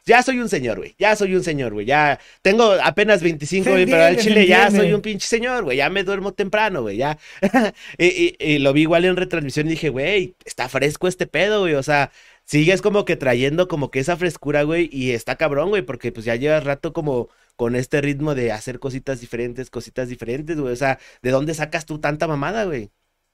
[0.05, 0.95] Ya soy un señor, güey.
[0.97, 1.86] Ya soy un señor, güey.
[1.86, 5.77] Ya tengo apenas 25, güey, pero al chile ya soy un pinche señor, güey.
[5.77, 7.17] Ya me duermo temprano, güey, ya.
[7.97, 11.61] y, y, y lo vi igual en retransmisión y dije, güey, está fresco este pedo,
[11.61, 11.73] güey.
[11.73, 12.11] O sea,
[12.45, 16.25] sigues como que trayendo como que esa frescura, güey, y está cabrón, güey, porque pues
[16.25, 20.73] ya llevas rato como con este ritmo de hacer cositas diferentes, cositas diferentes, güey.
[20.73, 22.91] O sea, ¿de dónde sacas tú tanta mamada, güey?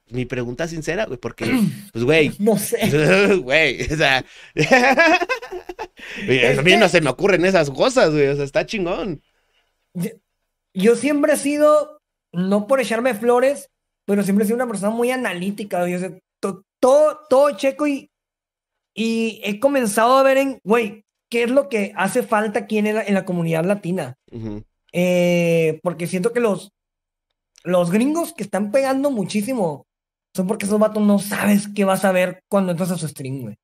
[0.09, 1.45] Mi pregunta sincera, güey, porque,
[1.93, 2.32] pues, güey.
[2.39, 3.38] No sé.
[3.41, 4.26] Güey, o sea.
[6.57, 8.28] a mí no se me ocurren esas cosas, güey.
[8.28, 9.22] O sea, está chingón.
[10.74, 11.99] Yo, siempre he sido,
[12.32, 13.70] no por echarme flores,
[14.05, 15.95] pero siempre he sido una persona muy analítica, güey.
[15.95, 16.18] O sea,
[16.80, 18.11] todo, todo checo y
[18.94, 22.94] y he comenzado a ver en, güey, qué es lo que hace falta aquí en
[22.94, 24.16] la, en la comunidad latina.
[24.94, 26.72] eh, porque siento que los,
[27.64, 29.86] los gringos que están pegando muchísimo
[30.36, 33.42] son porque esos vatos no sabes qué vas a ver cuando entras a su stream,
[33.42, 33.56] güey.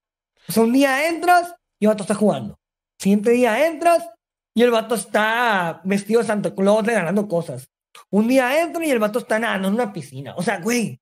[0.47, 2.57] O sea, un día entras y el vato está jugando.
[2.99, 4.09] Siguiente día entras
[4.53, 7.69] y el vato está vestido de Santa Claus ganando cosas.
[8.09, 10.35] Un día entra y el vato está nadando en una piscina.
[10.35, 10.99] O sea, güey,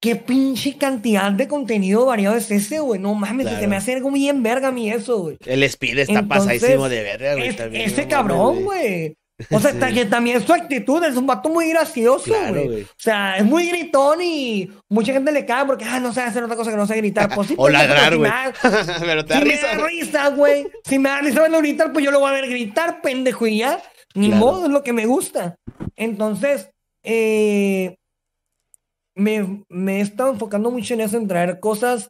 [0.00, 3.00] qué pinche cantidad de contenido variado es ese, güey.
[3.00, 5.36] No mames, se me hace algo bien verga a mí eso, güey.
[5.44, 7.82] El speed está pasadísimo de verga, güey.
[7.82, 9.16] ese cabrón, güey.
[9.50, 12.82] O sea, que también su actitud es un vato muy gracioso, güey.
[12.82, 16.42] O sea, es muy gritón y mucha gente le cae porque, ah, no sé hacer
[16.42, 17.34] otra cosa que no sé gritar.
[17.34, 18.30] Pues, o ladrar, güey.
[19.00, 19.66] pero te da si risa.
[19.74, 20.66] me da risa, güey.
[20.84, 23.58] Si me da risa verlo gritar, pues yo lo voy a ver gritar, pendejo, y
[23.58, 23.82] ya.
[24.14, 25.56] Ni modo, es lo que me gusta.
[25.94, 26.70] Entonces,
[27.02, 27.96] eh,
[29.16, 32.08] me, me he estado enfocando mucho en eso, en traer cosas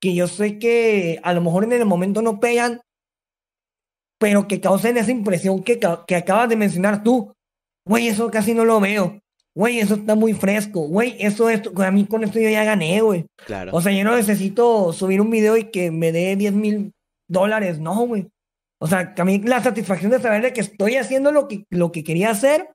[0.00, 2.80] que yo sé que a lo mejor en el momento no pegan,
[4.18, 7.32] pero que causen esa impresión que, que acabas de mencionar tú.
[7.86, 9.20] Güey, eso casi no lo veo.
[9.54, 10.88] Güey, eso está muy fresco.
[10.88, 13.26] Güey, eso es, a mí con esto yo ya gané, güey.
[13.46, 13.72] Claro.
[13.74, 16.92] O sea, yo no necesito subir un video y que me dé 10 mil
[17.28, 18.28] dólares, no, güey.
[18.80, 21.64] O sea, que a mí la satisfacción de saber de que estoy haciendo lo que,
[21.70, 22.70] lo que quería hacer,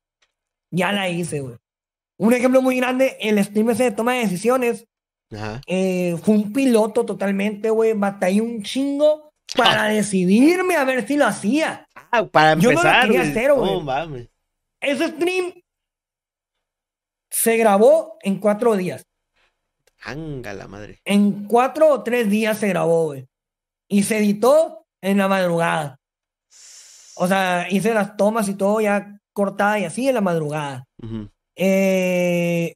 [0.72, 1.58] ya la hice, güey.
[2.20, 4.86] Un ejemplo muy grande, el stream ese de toma de decisiones.
[5.68, 7.94] Eh, fue un piloto totalmente, güey.
[7.94, 11.88] Batallé un chingo para decidirme a ver si lo hacía.
[12.12, 13.08] Ah, para empezar.
[13.08, 14.30] Yo no lo hacer, güey.
[14.82, 15.54] Ese stream
[17.30, 19.06] se grabó en cuatro días.
[20.04, 21.00] Anga la madre.
[21.06, 23.28] En cuatro o tres días se grabó, güey.
[23.88, 26.00] Y se editó en la madrugada.
[27.16, 30.86] O sea, hice las tomas y todo ya cortada y así en la madrugada.
[31.62, 32.76] Eh,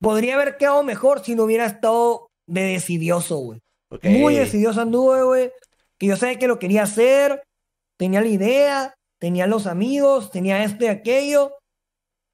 [0.00, 3.60] podría haber quedado mejor si no hubiera estado de decidioso, güey.
[4.02, 5.52] Muy decidioso anduve, güey.
[5.98, 7.42] Que yo sabía que lo quería hacer,
[7.98, 11.52] tenía la idea, tenía los amigos, tenía esto y aquello.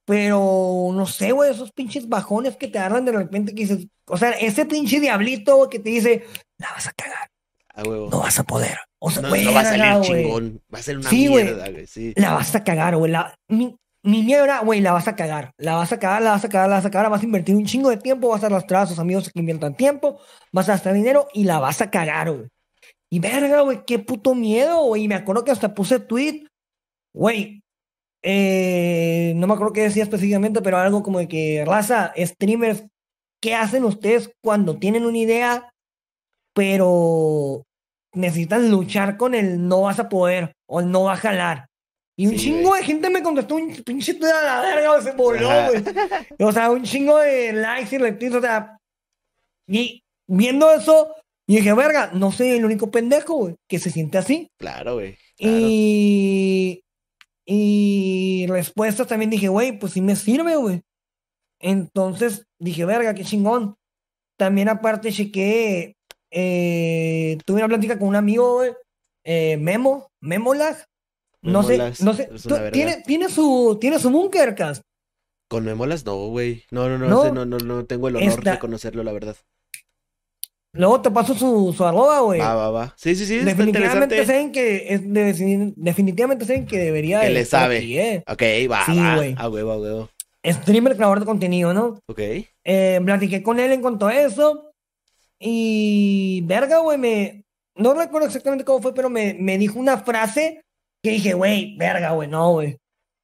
[0.04, 4.16] Pero no sé, güey, esos pinches bajones que te agarran de repente que dices, o
[4.16, 6.24] sea, ese pinche diablito que te dice,
[6.58, 7.30] la vas a cagar.
[7.84, 8.78] No vas a poder.
[9.00, 10.62] O sea, no, va a salir chingón.
[10.72, 11.86] Va a ser una mierda, güey.
[11.86, 12.12] Sí.
[12.16, 13.10] La vas a cagar, güey.
[13.10, 16.44] La, mi miedo era, güey, la vas a cagar, la vas a cagar, la vas
[16.44, 18.46] a cagar, la vas a cagar, vas a invertir un chingo de tiempo, vas a
[18.46, 20.20] arrastrar a sus amigos que inviertan tiempo,
[20.52, 22.48] vas a gastar dinero y la vas a cagar, güey.
[23.10, 25.04] Y verga, güey, qué puto miedo, güey.
[25.04, 26.46] Y me acuerdo que hasta puse tweet,
[27.14, 27.62] güey,
[28.22, 32.84] eh, no me acuerdo qué decía específicamente, pero algo como de que, raza, streamers,
[33.40, 35.72] ¿qué hacen ustedes cuando tienen una idea
[36.54, 37.64] pero
[38.14, 41.66] necesitas luchar con el no vas a poder o el no va a jalar.
[42.22, 42.80] Y un Sí, chingo güey.
[42.82, 45.82] de gente me contestó un pinche a la verga, se voló, güey.
[46.38, 48.78] O sea, un chingo de likes y retweets, o sea.
[49.66, 51.16] Y viendo eso,
[51.48, 54.48] y dije, verga, no soy el único pendejo, güey, que se siente así.
[54.56, 55.16] Claro, güey.
[55.36, 55.56] Claro.
[55.58, 56.84] Y.
[57.44, 60.80] Y respuestas también dije, güey, pues sí me sirve, güey.
[61.58, 63.74] Entonces dije, verga, qué chingón.
[64.38, 65.96] También aparte chequé,
[66.30, 68.70] eh, tuve una plática con un amigo, güey,
[69.24, 70.84] eh, Memo, Memolag.
[71.42, 72.28] No sé, no sé.
[72.72, 74.82] tiene, tiene su, tiene su búnker, Cas.
[75.48, 76.64] Con memolas no, güey.
[76.70, 77.30] No, no, no, No.
[77.32, 79.36] no, no, no tengo el honor Esta- de conocerlo, la verdad.
[80.74, 82.40] Luego te paso su, su arroba, güey.
[82.40, 82.94] Va, va, va.
[82.96, 87.78] Sí, sí, sí, Definitivamente saben que es de- definitivamente saben que debería Que le sabe.
[87.78, 88.24] aquí, eh.
[88.26, 89.34] Ok, va, Sí, güey.
[89.36, 90.08] A huevo, a huevo.
[90.44, 91.98] Streamer, creador de contenido, ¿no?
[92.06, 92.20] Ok.
[92.64, 94.70] Eh, platiqué con él en cuanto a eso.
[95.38, 97.44] Y verga, güey, me.
[97.74, 100.62] No recuerdo exactamente cómo fue, pero me, me dijo una frase
[101.02, 102.78] que dije, güey, verga, güey, no, güey.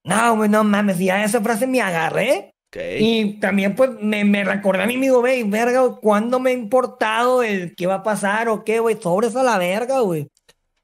[0.04, 1.00] No, güey, no mames.
[1.00, 2.54] Y ya esa frase me agarré.
[2.74, 6.52] Y también, pues, me, me recordé a mí mismo, güey, verga, güey, ¿cuándo me ha
[6.54, 9.00] importado el qué va a pasar o qué, güey?
[9.00, 10.28] Sobres a la verga, güey.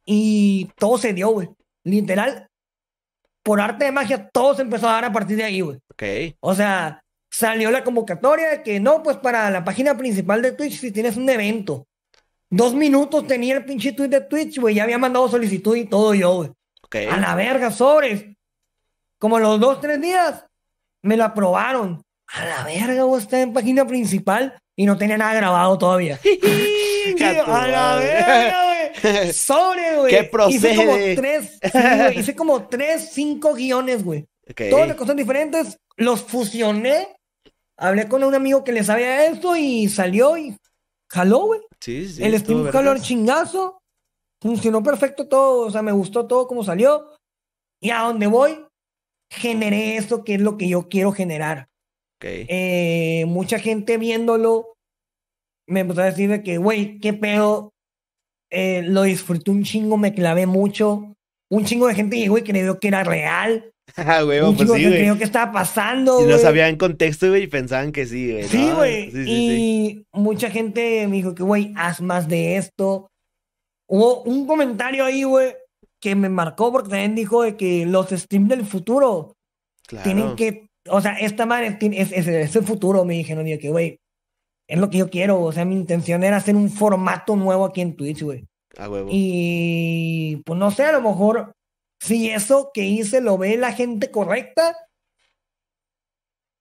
[0.06, 1.50] Y todo se dio, güey.
[1.84, 2.48] Literal,
[3.44, 5.76] por arte de magia, todo se empezó a dar a partir de ahí, güey.
[5.90, 6.02] Ok.
[6.40, 10.80] O sea, salió la convocatoria de que no, pues para la página principal de Twitch,
[10.80, 11.86] si tienes un evento.
[12.48, 14.76] Dos minutos tenía el pinche tweet de Twitch, güey.
[14.76, 16.50] Ya había mandado solicitud y todo yo, güey.
[16.94, 17.12] Ok.
[17.12, 18.24] A la verga, sobres.
[19.18, 20.44] Como los dos, tres días,
[21.02, 22.02] me lo aprobaron.
[22.28, 26.20] A la verga, güey, está en página principal y no tenía nada grabado todavía.
[27.46, 29.32] A la verga, güey.
[29.32, 30.10] Sobre, güey.
[30.10, 31.16] ¿Qué Hice como procede?
[31.16, 34.26] tres, sí, hice como tres, cinco guiones, güey.
[34.48, 34.62] Ok.
[34.70, 37.08] Todas de cosas diferentes, los fusioné.
[37.76, 40.56] Hablé con un amigo que le sabía esto y salió y
[41.08, 41.60] jaló, güey.
[41.80, 42.22] Sí, sí.
[42.22, 43.82] el Steam jaló el chingazo.
[44.44, 47.16] Funcionó perfecto todo, o sea, me gustó todo como salió.
[47.80, 48.58] Y a donde voy,
[49.30, 51.68] generé esto que es lo que yo quiero generar.
[52.18, 52.26] Ok.
[52.26, 54.74] Eh, mucha gente viéndolo
[55.66, 57.72] me empezó a decir de que, güey, qué pedo.
[58.50, 61.14] Eh, lo disfruté un chingo, me clavé mucho.
[61.50, 63.70] Un chingo de gente llegó y creyó que era real.
[63.96, 64.96] Ah, huevo, un pues chingo sí, güey.
[64.96, 66.18] creyó que estaba pasando.
[66.18, 66.40] Si no güey.
[66.40, 68.44] sabían contexto, güey, y pensaban que sí, güey.
[68.44, 69.10] Sí, güey.
[69.10, 69.30] Sí, sí.
[69.30, 73.10] y mucha gente me dijo que, güey, haz más de esto.
[73.94, 75.54] Hubo un comentario ahí, güey,
[76.00, 79.36] que me marcó porque también dijo de que los streams del futuro
[79.86, 80.02] Claro.
[80.02, 83.68] tienen que, o sea, esta madre es, es, es el futuro, me dijeron, yo que,
[83.68, 84.00] güey,
[84.66, 87.82] es lo que yo quiero, o sea, mi intención era hacer un formato nuevo aquí
[87.82, 88.44] en Twitch, güey.
[88.76, 89.08] A huevo.
[89.12, 91.52] Y pues no sé, a lo mejor
[92.00, 94.76] si eso que hice lo ve la gente correcta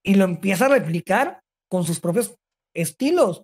[0.03, 2.36] y lo empieza a replicar con sus propios
[2.75, 3.43] estilos,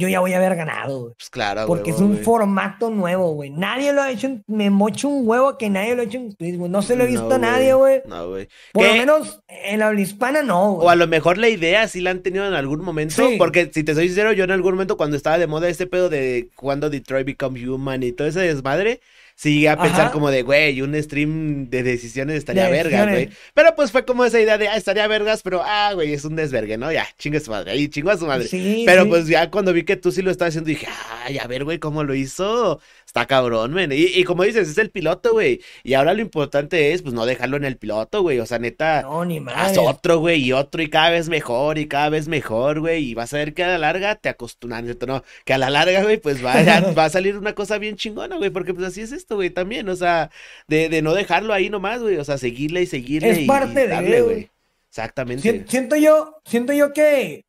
[0.00, 1.14] yo ya voy a haber ganado, güey.
[1.16, 3.50] Pues claro, Porque huevo, es un formato nuevo, güey.
[3.50, 6.34] Nadie lo ha hecho, en- me mocho un huevo que nadie lo ha hecho en
[6.34, 6.70] Twitch, güey.
[6.70, 8.02] No se lo he visto No, a nadie, güey.
[8.06, 8.48] No, güey.
[8.72, 10.86] Por lo menos en la habla hispana no, güey.
[10.86, 13.14] O a lo mejor la idea sí la han tenido en algún momento.
[13.14, 13.36] Sí.
[13.38, 16.08] Porque si te soy sincero, yo en algún momento cuando estaba de moda este pedo
[16.08, 19.00] de cuando Detroit Become Human y todo ese desmadre,
[19.40, 23.30] sí llegué a pensar como de, güey, un stream de decisiones estaría De vergas, güey.
[23.54, 26.36] Pero pues fue como esa idea de, ah, estaría vergas, pero, ah, güey, es un
[26.36, 26.92] desvergue, ¿no?
[26.92, 28.46] Ya, chingue su madre, ahí chingó a su madre.
[28.46, 29.08] Sí, Pero sí.
[29.08, 30.86] pues ya cuando vi que tú sí lo estabas haciendo, dije,
[31.24, 32.80] ay, a ver, güey, cómo lo hizo.
[33.06, 33.90] Está cabrón, men.
[33.92, 35.60] Y, y como dices, es el piloto, güey.
[35.82, 38.38] Y ahora lo importante es, pues, no dejarlo en el piloto, güey.
[38.38, 39.78] O sea, neta, No, ni haz madre.
[39.78, 43.04] otro, güey, y otro, y cada vez mejor, y cada vez mejor, güey.
[43.10, 44.84] Y vas a ver que a la larga te acostumbras.
[45.08, 46.52] No, que a la larga, güey, pues va,
[46.98, 48.50] va a salir una cosa bien chingona, güey.
[48.50, 49.88] Porque pues así es esto, güey, también.
[49.88, 50.30] O sea,
[50.68, 52.16] de, de no dejarlo ahí nomás, güey.
[52.16, 53.30] O sea, seguirle y seguirle.
[53.30, 54.34] Es y- parte y darle, güey.
[54.34, 54.50] güey.
[54.88, 55.42] Exactamente.
[55.42, 57.44] Si- siento yo, siento yo que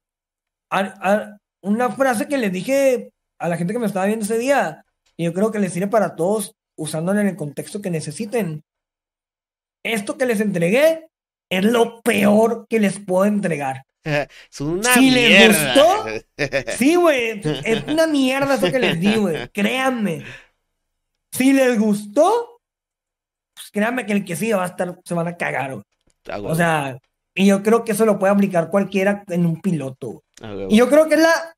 [0.69, 0.79] a-
[1.11, 4.85] a- una frase que les dije a la gente que me estaba viendo ese día,
[5.17, 8.63] y yo creo que les sirve para todos usándola en el contexto que necesiten.
[9.83, 11.07] Esto que les entregué
[11.49, 13.83] es lo peor que les puedo entregar.
[14.03, 16.05] Es una Si les mierda.
[16.77, 19.47] Sí, güey, es una mierda eso que les di, güey.
[19.49, 20.23] Créanme.
[21.31, 22.59] Si les gustó,
[23.53, 25.83] pues créanme que el que siga va a estar, se van a cagar, güey.
[26.29, 26.97] Ah, O sea,
[27.33, 30.23] y yo creo que eso lo puede aplicar cualquiera en un piloto.
[30.41, 30.53] ah.
[30.69, 31.55] Y yo creo que es la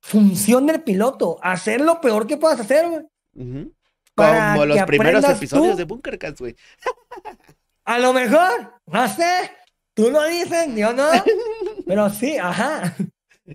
[0.00, 3.68] función del piloto, hacer lo peor que puedas hacer, güey.
[4.14, 5.76] Para Como los primeros episodios tú.
[5.78, 6.56] de Bunkercast, güey.
[7.84, 9.50] A lo mejor, no sé,
[9.94, 11.08] tú lo dices, yo no,
[11.86, 12.94] pero sí, ajá.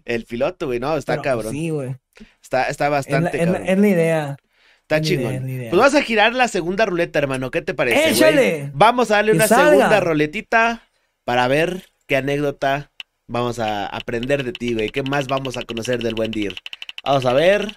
[0.03, 1.51] El piloto, güey, no, está Pero cabrón.
[1.53, 1.95] Sí, güey.
[2.41, 3.68] Está, está Es la, bastante es la- cabrón.
[3.70, 4.38] es la idea.
[4.89, 5.49] Está idea, chingón.
[5.49, 5.69] idea.
[5.69, 7.51] Pues vamos a girar la segunda ruleta, hermano.
[7.51, 8.09] ¿Qué te parece?
[8.11, 8.71] ¡Échale!
[8.73, 9.71] Vamos a darle Que una salga.
[9.71, 10.88] segunda roletita
[11.25, 12.91] para ver qué anécdota
[13.27, 14.89] vamos a aprender de ti, güey.
[14.89, 16.55] ¿Qué más vamos a conocer del buen Dir?
[17.03, 17.73] Vamos a ver.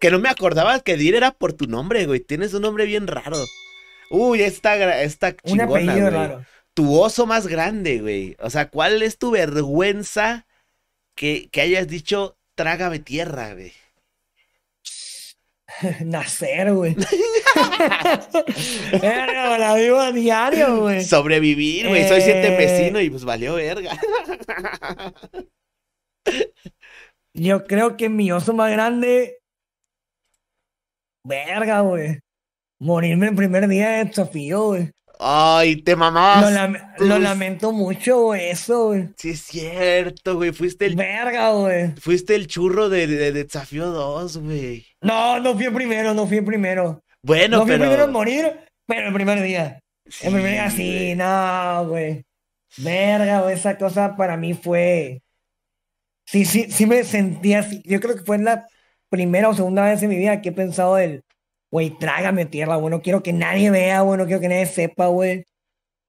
[0.00, 2.20] que no me acordaba que Dir era por tu nombre, güey.
[2.20, 3.36] Tienes un nombre bien raro.
[4.10, 6.10] Uy, esta, esta Un chingona, apellido güey.
[6.10, 6.44] raro.
[6.74, 8.36] Tu oso más grande, güey.
[8.40, 10.46] O sea, ¿cuál es tu vergüenza
[11.14, 13.72] que, que hayas dicho trágame tierra, güey?
[16.04, 16.94] Nacer, güey.
[19.00, 21.02] Verga, la vivo a diario, güey.
[21.04, 22.06] Sobrevivir, güey.
[22.08, 22.56] Soy siete Eh.
[22.56, 23.96] vecino y pues valió verga.
[27.34, 29.38] Yo creo que mi oso más grande.
[31.24, 32.20] Verga, güey.
[32.78, 34.90] Morirme el primer día de desafío, güey.
[35.18, 39.08] Ay, te Lo, lam- lo lamento mucho, güey, eso, güey.
[39.16, 40.52] Sí, es cierto, güey.
[40.52, 41.92] Fuiste el, Verga, güey.
[42.00, 44.86] fuiste el churro de, de- de Desafío 2, güey.
[45.00, 47.02] No, no fui el primero, no fui el primero.
[47.22, 47.90] Bueno, No fui el pero.
[47.90, 49.80] primero en morir, pero el primer día.
[50.08, 52.24] Sí, El primer día sí, no, güey.
[52.76, 55.22] Verga, güey, esa cosa para mí fue.
[56.26, 57.82] Sí, sí, sí me sentía así.
[57.84, 58.66] Yo creo que fue la
[59.08, 61.22] primera o segunda vez en mi vida que he pensado el,
[61.70, 65.06] güey, trágame tierra, güey, no quiero que nadie vea, güey, no quiero que nadie sepa,
[65.08, 65.44] güey.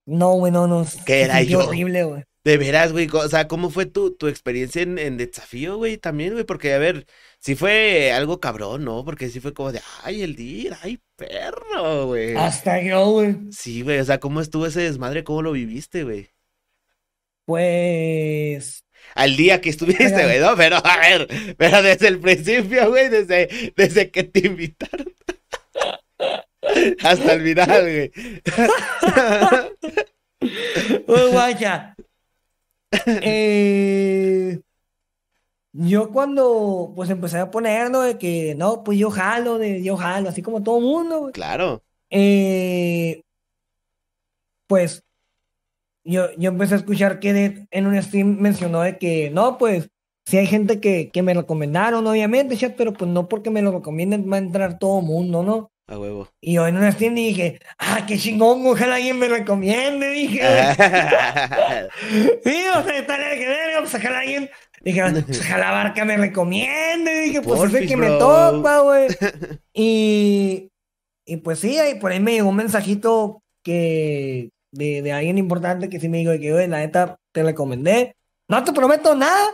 [0.06, 0.86] No, güey, no, no.
[1.04, 1.66] ¿Qué era yo?
[1.66, 2.24] horrible, güey.
[2.42, 3.08] De veras, güey.
[3.12, 5.98] O sea, ¿cómo fue tu, tu experiencia en, en Desafío, güey?
[5.98, 6.44] También, güey.
[6.44, 7.06] Porque, a ver,
[7.40, 9.04] sí fue algo cabrón, ¿no?
[9.04, 12.34] Porque sí fue como de, ay, el dir, ay, perro, güey.
[12.36, 13.36] Hasta yo, güey.
[13.50, 13.98] Sí, güey.
[13.98, 15.24] O sea, ¿cómo estuvo ese desmadre?
[15.24, 16.30] ¿Cómo lo viviste, güey?
[17.44, 18.84] Pues.
[19.14, 20.56] Al día que estuviste, güey, ¿no?
[20.56, 25.12] Pero, a ver, pero desde el principio, güey, desde, desde que te invitaron.
[27.02, 28.10] Hasta el final, güey.
[31.06, 31.94] Pues, guacha.
[33.22, 34.60] Eh,
[35.72, 38.02] yo cuando pues empecé a poner, ¿no?
[38.02, 41.32] De que no, pues yo jalo, de yo jalo, así como todo mundo, güey.
[41.32, 41.82] Claro.
[42.10, 43.22] Eh,
[44.66, 45.02] pues
[46.04, 49.88] yo, yo empecé a escuchar que de- en un stream mencionó de que no, pues
[50.26, 53.72] si hay gente que, que me recomendaron, obviamente, chat, pero pues no porque me lo
[53.72, 55.70] recomienden va a entrar todo mundo, ¿no?
[55.88, 56.28] A huevo.
[56.42, 60.40] Y yo en un stream dije, ah, qué chingón, ojalá alguien me recomiende, dije.
[62.44, 64.50] Sí, o sea, que verga, pues ojalá alguien.
[64.82, 67.20] Dije, pues, ojalá Barca me recomiende.
[67.22, 69.08] Dije, pues es el que me topa, güey.
[69.72, 70.70] Y,
[71.24, 75.88] y pues sí, ahí por ahí me llegó un mensajito que de, de alguien importante
[75.88, 78.14] que sí me dijo que, oye, la neta, te recomendé.
[78.48, 79.50] No te prometo nada.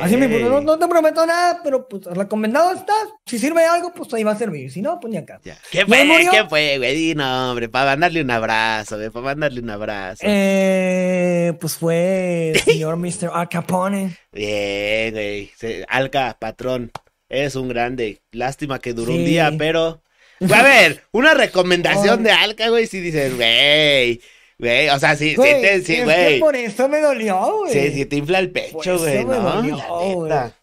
[0.00, 3.08] Así me no, no te prometo nada, pero pues recomendado estás.
[3.26, 4.70] Si sirve de algo, pues ahí va a servir.
[4.70, 5.40] Si no, pues ni acá.
[5.44, 5.58] Ya.
[5.70, 6.04] ¿Qué ¿Ya fue?
[6.04, 6.30] murió?
[6.30, 6.94] ¿Qué fue, güey?
[6.94, 10.22] Di nombre, para mandarle un abrazo, güey, para mandarle un abrazo.
[10.26, 13.30] Eh, pues fue el señor Mr.
[13.34, 14.16] Al Capone.
[14.32, 15.50] Bien, güey.
[15.88, 16.90] Alca, patrón,
[17.28, 18.22] es un grande.
[18.32, 20.02] Lástima que duró un día, pero.
[20.52, 24.20] A ver, una recomendación de Alca, güey, si dices, güey,
[24.58, 26.40] güey, o sea, sí, sí, Güey, te- sí, es que güey.
[26.40, 27.72] por eso me dolió, güey.
[27.72, 29.34] Sí, sí te infla el pecho, güey, ¿no?
[29.40, 30.22] dolió, La güey.
[30.22, 30.56] neta.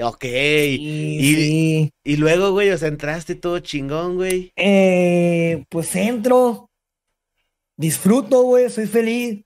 [0.00, 0.22] Ok.
[0.22, 0.78] Sí,
[1.20, 1.90] y- sí.
[2.04, 4.52] Y luego, güey, o sea, entraste todo chingón, güey.
[4.56, 6.70] Eh, pues entro,
[7.76, 9.44] disfruto, güey, soy feliz.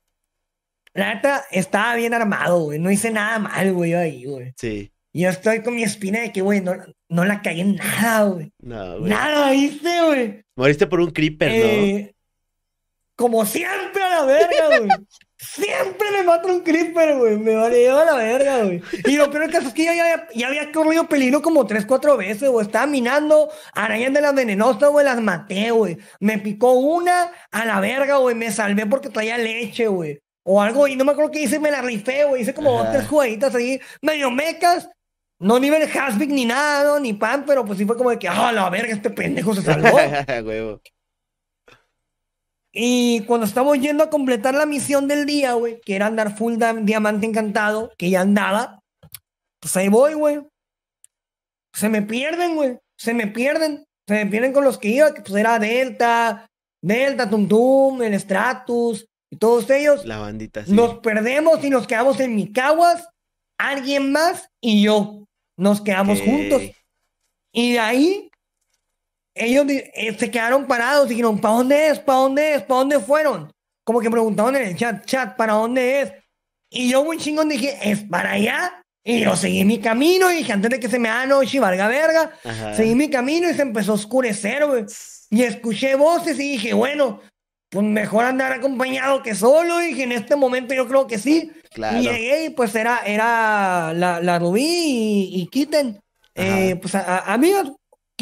[0.94, 2.78] La neta, estaba bien armado, güey.
[2.78, 4.52] No hice nada mal, güey, ahí, güey.
[4.56, 4.92] Sí.
[5.14, 6.74] Yo estoy con mi espina de que, güey, no,
[7.08, 8.52] no la cagué en nada, güey.
[8.60, 9.10] No, güey.
[9.10, 10.44] Nada hice, güey.
[10.56, 12.08] Moriste por un creeper, ¿no?
[13.16, 14.88] Como siempre a la verga, güey.
[15.36, 17.36] Siempre me mata un creeper, güey.
[17.36, 18.80] Me vale a la verga, güey.
[19.06, 21.66] Y lo peor del caso es que yo ya, había- ya había corrido peligro como
[21.66, 22.64] tres, cuatro veces, güey.
[22.64, 25.04] Estaba minando arañas de las venenosas, güey.
[25.04, 25.98] Las maté, güey.
[26.20, 28.34] Me picó una a la verga, güey.
[28.36, 30.20] Me salvé porque traía leche, güey.
[30.44, 32.42] O algo, y no me acuerdo qué hice, me la rifé, güey.
[32.42, 34.88] Hice como dos, tres jugaditas ahí, medio mecas.
[35.38, 37.00] No nivel Hasbik ni nada, ¿no?
[37.00, 39.62] ni pan, pero pues sí fue como de que, ah, la verga, este pendejo se
[39.62, 39.98] salvó.
[42.72, 46.56] Y cuando estamos yendo a completar la misión del día, güey, que era andar full
[46.82, 48.80] diamante encantado, que ya andaba,
[49.60, 50.40] pues ahí voy, güey.
[51.74, 52.78] Se me pierden, güey.
[52.96, 53.84] Se me pierden.
[54.06, 56.50] Se me pierden con los que iba, que pues era Delta,
[56.80, 60.04] Delta, Tum Tum, el Stratus y todos ellos.
[60.04, 60.72] La bandita, sí.
[60.72, 63.06] Nos perdemos y nos quedamos en Micaguas,
[63.58, 65.24] alguien más y yo.
[65.56, 66.62] Nos quedamos juntos.
[67.52, 68.30] Y de ahí,
[69.34, 71.98] ellos eh, se quedaron parados y dijeron, ¿para dónde es?
[71.98, 72.62] ¿Para dónde es?
[72.62, 73.52] ¿Para dónde fueron?
[73.84, 76.12] Como que preguntaban en el chat, chat, ¿para dónde es?
[76.70, 78.78] Y yo muy chingón dije, es para allá.
[79.04, 81.60] Y yo seguí mi camino y dije, antes de que se me haga noche y
[81.60, 82.74] valga verga, Ajá.
[82.74, 84.84] seguí mi camino y se empezó a oscurecer, güey.
[85.30, 87.20] Y escuché voces y dije, bueno,
[87.68, 89.82] pues mejor andar acompañado que solo.
[89.82, 91.50] Y dije, en este momento yo creo que sí.
[91.72, 91.98] Claro.
[91.98, 95.98] Y llegué y pues era, era la, la Rubí y, y Kitten.
[96.36, 97.72] Eh, pues a, a- amigas,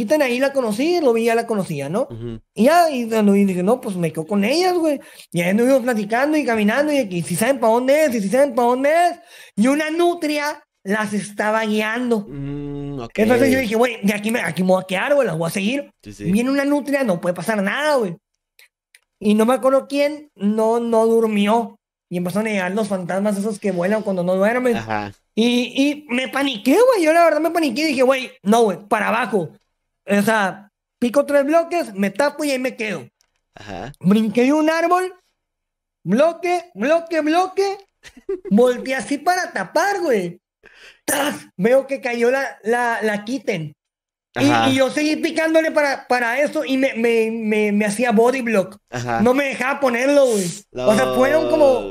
[0.00, 2.08] Kitten ahí la conocí, Rubí ya la conocía, ¿no?
[2.10, 2.40] Ujú.
[2.54, 4.98] Y ya, y, dije, no, pues me quedo con ellas, güey.
[5.30, 8.30] Y ahí anduvimos platicando y caminando, y, y si saben para dónde es, y si
[8.30, 9.18] saben para dónde es.
[9.56, 12.26] Y una nutria las estaba guiando.
[12.26, 13.02] Mm.
[13.14, 15.48] Entonces yo dije, güey, de aquí me, aquí me voy a quedar, güey, las voy
[15.48, 15.92] a seguir.
[16.02, 16.32] Sí, sí.
[16.32, 18.16] Viene una nutria, no puede pasar nada, güey.
[19.18, 21.78] Y no me acuerdo quién no, no durmió.
[22.08, 24.78] Y empezaron a llegar los fantasmas esos que vuelan cuando no duermen.
[24.78, 25.12] Ajá.
[25.34, 27.04] Y, y me paniqué, güey.
[27.04, 29.50] Yo la verdad me paniqué y dije, güey, no, güey, para abajo.
[30.06, 33.08] O sea, pico tres bloques, me tapo y ahí me quedo.
[33.54, 33.92] Ajá.
[34.00, 35.14] Brinqué de un árbol,
[36.02, 37.78] bloque, bloque, bloque.
[38.50, 40.40] Volteé así para tapar, güey.
[41.04, 41.46] ¡Tas!
[41.56, 43.74] Veo que cayó la, la, la kitten.
[44.38, 48.76] Y, yo seguí picándole para, para eso y me, me, me, me hacía body block.
[48.88, 49.20] Ajá.
[49.20, 50.46] No me dejaba ponerlo, güey.
[50.72, 51.90] o sea, fueron como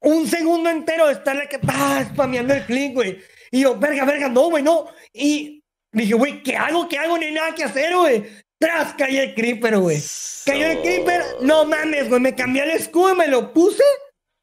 [0.00, 2.02] un segundo entero de estarle que ¡pah!
[2.04, 3.18] spameando el click, güey.
[3.50, 4.86] Y yo, verga, verga, no, güey, no.
[5.12, 5.55] Y
[6.02, 6.88] dije, güey, ¿qué hago?
[6.88, 7.16] ¿Qué hago?
[7.16, 8.24] No hay nada que hacer, güey.
[8.58, 9.98] Tras cayó el creeper, güey.
[10.46, 11.22] Cayó el creeper.
[11.42, 12.20] No mames, güey.
[12.20, 13.82] Me cambié el escudo y me lo puse.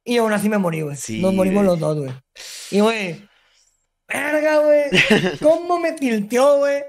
[0.06, 0.96] Y aún así me morí, güey.
[0.96, 2.12] Sí, Nos morimos los dos, güey.
[2.72, 3.28] Y, güey.
[4.08, 4.84] Verga, güey.
[5.42, 6.84] ¿Cómo me tilteó, güey?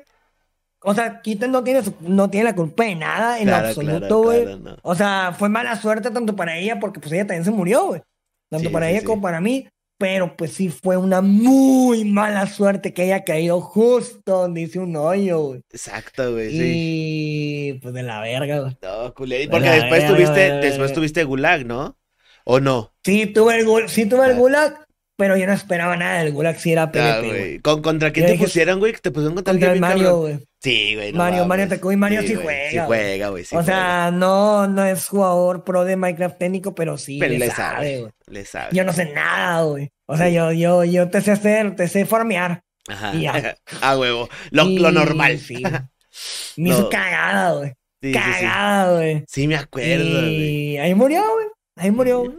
[0.86, 4.22] O sea, Kitten no tiene, su- no tiene la culpa de nada en Claro, absoluto,
[4.22, 4.42] güey.
[4.42, 4.76] claro, no.
[4.82, 8.02] O sea, fue mala suerte tanto para ella, porque pues ella también se murió, güey.
[8.50, 9.66] Tanto Sí, para sí, ella como para mí.
[9.96, 14.96] Pero pues sí fue una muy mala suerte que haya caído justo donde hice un
[14.96, 15.60] hoyo, güey.
[15.70, 16.58] Exacto, güey, sí.
[16.62, 18.76] Y pues de la verga, güey.
[18.82, 19.48] No, culé.
[19.48, 21.96] Porque después verga, tuviste, después tuviste Gulag, ¿no?
[22.44, 22.92] ¿O no?
[23.04, 24.36] Sí tuve el, gul- sí tuve el Ah.
[24.38, 24.84] gulag,
[25.16, 27.58] pero yo no esperaba nada del gulag si era Ah, PvP, güey.
[27.60, 28.92] ¿Con, ¿Contra quién Yo te dije, pusieron, güey?
[29.00, 30.38] ¿Te pusieron contra, Contra el Mario, güey.
[30.60, 31.12] Sí, güey.
[31.12, 31.78] no Mario, Mario mames.
[31.80, 33.44] TQ y Mario sí juega, Sí juega, güey.
[33.44, 33.72] sí o juega.
[33.80, 38.00] sea, no, no es jugador pro de Minecraft técnico, pero sí Pero le, sabe.
[38.00, 38.12] güey.
[38.34, 38.70] Le sabe.
[38.72, 39.92] Yo no sé nada, güey.
[40.06, 42.64] O sea, yo, yo, yo te sé hacer, te sé farmear.
[42.88, 43.14] Ajá.
[43.14, 43.56] y ya.
[43.80, 44.28] A huevo.
[44.50, 45.38] Lo, Y lo normal.
[45.38, 45.62] Sí.
[46.56, 47.72] Me hizo cagada, güey.
[48.02, 48.12] Sí.
[48.12, 49.24] Cagada, güey.
[49.28, 50.34] Sí, me acuerdo, güey.
[50.34, 51.46] Y ahí murió, güey.
[51.76, 52.36] Ahí murió, güey.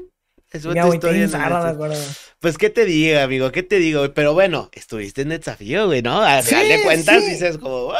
[0.51, 1.69] Es agüita historia.
[1.69, 1.95] acuerdo.
[2.39, 3.51] Pues, ¿qué te digo, amigo?
[3.51, 4.13] ¿Qué te digo?
[4.13, 6.21] Pero bueno, estuviste en desafío, güey, ¿no?
[6.21, 7.99] Al final de cuentas dices como, ah,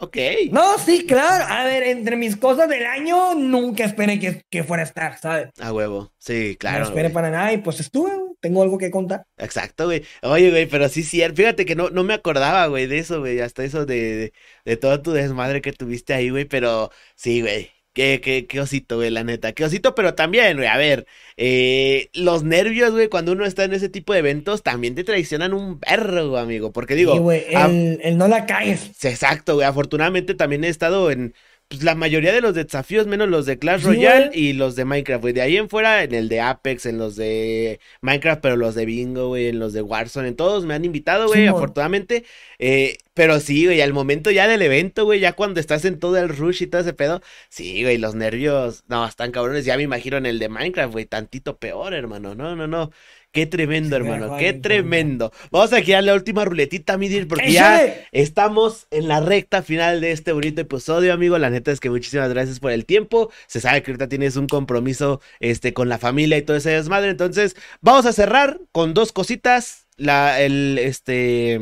[0.00, 0.16] ok.
[0.50, 1.44] No, sí, claro.
[1.48, 5.48] A ver, entre mis cosas del año, nunca esperé que, que fuera a estar, ¿sabes?
[5.60, 6.12] A huevo.
[6.18, 6.84] Sí, no claro.
[6.84, 7.14] esperé güey.
[7.14, 8.30] para nada y pues estuve, güey.
[8.40, 9.26] Tengo algo que contar.
[9.36, 10.02] Exacto, güey.
[10.22, 13.40] Oye, güey, pero sí, sí, fíjate que no, no me acordaba, güey, de eso, güey,
[13.40, 14.32] hasta eso de, de,
[14.64, 17.70] de todo tu desmadre que tuviste ahí, güey, pero sí, güey.
[17.92, 19.52] Qué, qué, qué osito, güey, la neta.
[19.52, 23.72] Qué osito, pero también, güey, a ver, eh, los nervios, güey, cuando uno está en
[23.72, 26.72] ese tipo de eventos, también te traicionan un perro, amigo.
[26.72, 28.92] Porque digo, y, güey, el, el no la caes.
[28.96, 29.66] Sí, Exacto, güey.
[29.66, 31.34] Afortunadamente también he estado en
[31.70, 35.22] pues, la mayoría de los desafíos, menos los de Clash Royale y los de Minecraft,
[35.22, 35.32] güey.
[35.32, 38.86] De ahí en fuera, en el de Apex, en los de Minecraft, pero los de
[38.86, 42.24] Bingo, güey, en los de Warzone, en todos me han invitado, güey, afortunadamente.
[42.58, 46.16] Eh, pero sí, güey, al momento ya del evento, güey, ya cuando estás en todo
[46.16, 49.64] el rush y todo ese pedo, sí, güey, los nervios, no, están cabrones.
[49.64, 52.34] Ya me imagino en el de Minecraft, güey, tantito peor, hermano.
[52.34, 52.90] No, no, no.
[53.32, 55.32] Qué tremendo, Sí, hermano, qué tremendo.
[55.52, 57.80] Vamos a girar la última ruletita, Midir, porque ya.
[58.10, 61.38] Estamos en la recta final de este bonito episodio, amigo.
[61.38, 63.30] La neta es que muchísimas gracias por el tiempo.
[63.46, 67.10] Se sabe que ahorita tienes un compromiso este, con la familia y todo ese desmadre.
[67.10, 69.86] Entonces, vamos a cerrar con dos cositas.
[69.96, 71.60] La, el, este,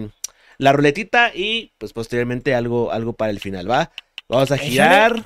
[0.58, 3.92] la ruletita y pues posteriormente algo, algo para el final, ¿va?
[4.28, 4.68] Vamos a Échale.
[4.70, 5.22] girar.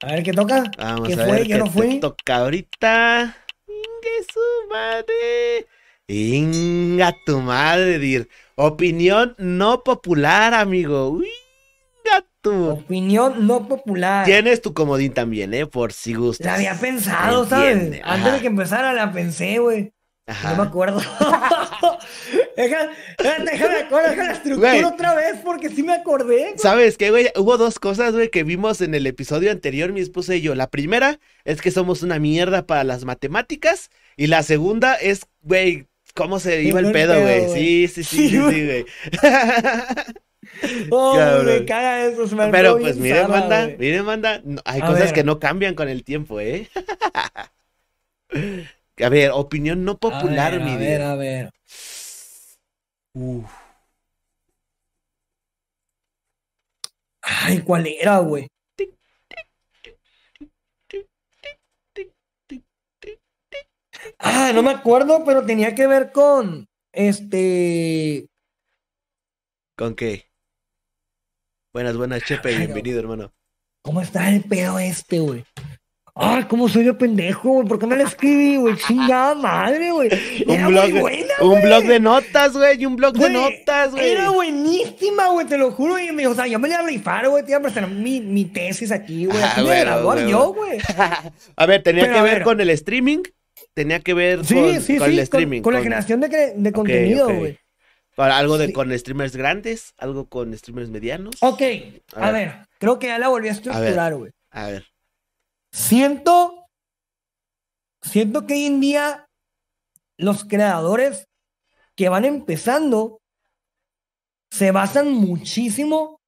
[0.00, 0.70] A ver, ¿qué toca?
[0.76, 1.32] Vamos ¿Qué a fue?
[1.32, 2.00] ver ¿Qué qué no fue?
[2.00, 3.36] toca ahorita.
[3.84, 5.66] Ingue su madre.
[6.06, 8.28] Inga tu madre, dir.
[8.56, 11.18] Opinión no popular, amigo.
[11.18, 12.70] Inga tu.
[12.70, 14.26] Opinión no popular.
[14.26, 15.66] Tienes tu comodín también, ¿eh?
[15.66, 16.46] Por si gustas.
[16.46, 17.72] La había pensado, ¿sabes?
[17.72, 18.34] Entiende, Antes ajá.
[18.34, 19.93] de que empezara la pensé, güey.
[20.26, 20.50] Ajá.
[20.52, 20.98] No me acuerdo.
[22.56, 22.88] Deja-
[23.44, 24.84] déjame acuerdo, deja la estructura Güey.
[24.84, 26.24] otra vez porque sí me acordé.
[26.38, 26.54] güey.
[26.58, 27.30] ¿Sabes qué, güey?
[27.36, 30.54] Hubo dos cosas, güey, que vimos en el episodio anterior, mi esposa y yo.
[30.54, 33.90] La primera es que somos una mierda para las matemáticas.
[34.16, 37.48] Y la segunda es, güey, cómo se iba el pedo, güey.
[37.52, 38.86] Sí, sí, sí, sí, Sí, güey.
[40.90, 42.26] Oh, me caga eso.
[42.28, 44.40] Se me Pero pues miren, manda, miren, manda.
[44.64, 46.68] hay cosas que no cambian con el tiempo, ¿eh?
[49.02, 51.12] A ver, opinión no popular, a ver, mi a ver, vida.
[51.12, 51.50] a ver.
[53.14, 53.50] Uf.
[57.22, 58.48] Ay, ¿cuál era, güey?
[64.18, 68.28] Ah, no me acuerdo, pero tenía que ver con este.
[69.76, 70.30] ¿Con qué?
[71.72, 73.32] Buenas, buenas, Chepe, Ay, bienvenido, hermano.
[73.82, 75.44] ¿Cómo está el pedo este, güey?
[76.16, 77.66] Ay, cómo soy de pendejo, güey.
[77.66, 78.76] ¿Por qué no le escribí, güey?
[78.76, 80.08] Chingada madre, güey.
[80.46, 81.62] Era Un blog, muy buena, un güey.
[81.62, 84.10] blog de notas, güey, y un blog de Güey, notas, güey.
[84.10, 85.98] Era buenísima, güey, te lo juro.
[85.98, 87.42] Y me, o sea, yo me iba a rifar, güey.
[87.44, 89.38] Te iba a presentar mi, mi tesis aquí, güey.
[89.42, 90.78] Ah, güey, graduar güey, yo, güey.
[91.56, 92.42] A ver, tenía Pero, que ver ver.
[92.44, 93.22] con el streaming.
[93.74, 95.12] Tenía que ver Sí, con, sí, con sí.
[95.14, 95.62] el con, streaming.
[95.62, 97.34] con la generación de, de contenido, ok.
[97.38, 97.58] güey.
[98.14, 101.34] Para algo de con streamers grandes, algo con streamers medianos.
[101.40, 101.60] Ok,
[102.14, 102.52] A a, ver.
[102.78, 104.30] creo que ya la volví a estructurar, güey.
[104.52, 104.84] A ver.
[105.74, 106.68] Siento,
[108.00, 109.26] siento que hoy en día
[110.16, 111.26] los creadores
[111.96, 113.20] que van empezando
[114.52, 116.20] se basan muchísimo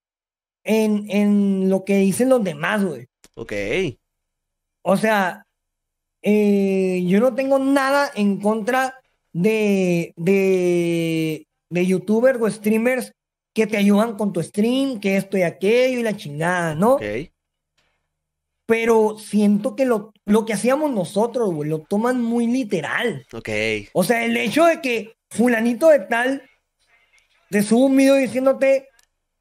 [0.64, 3.06] en, en lo que dicen los demás, güey.
[3.36, 3.52] Ok.
[4.82, 5.44] O sea,
[6.22, 9.00] eh, yo no tengo nada en contra
[9.32, 13.12] de, de, de youtubers o streamers
[13.54, 16.94] que te ayudan con tu stream, que esto y aquello y la chingada, ¿no?
[16.94, 17.30] Ok.
[18.66, 23.24] Pero siento que lo, lo que hacíamos nosotros, güey, lo toman muy literal.
[23.32, 23.48] Ok.
[23.92, 26.42] O sea, el hecho de que fulanito de tal
[27.48, 28.88] te sube un video diciéndote,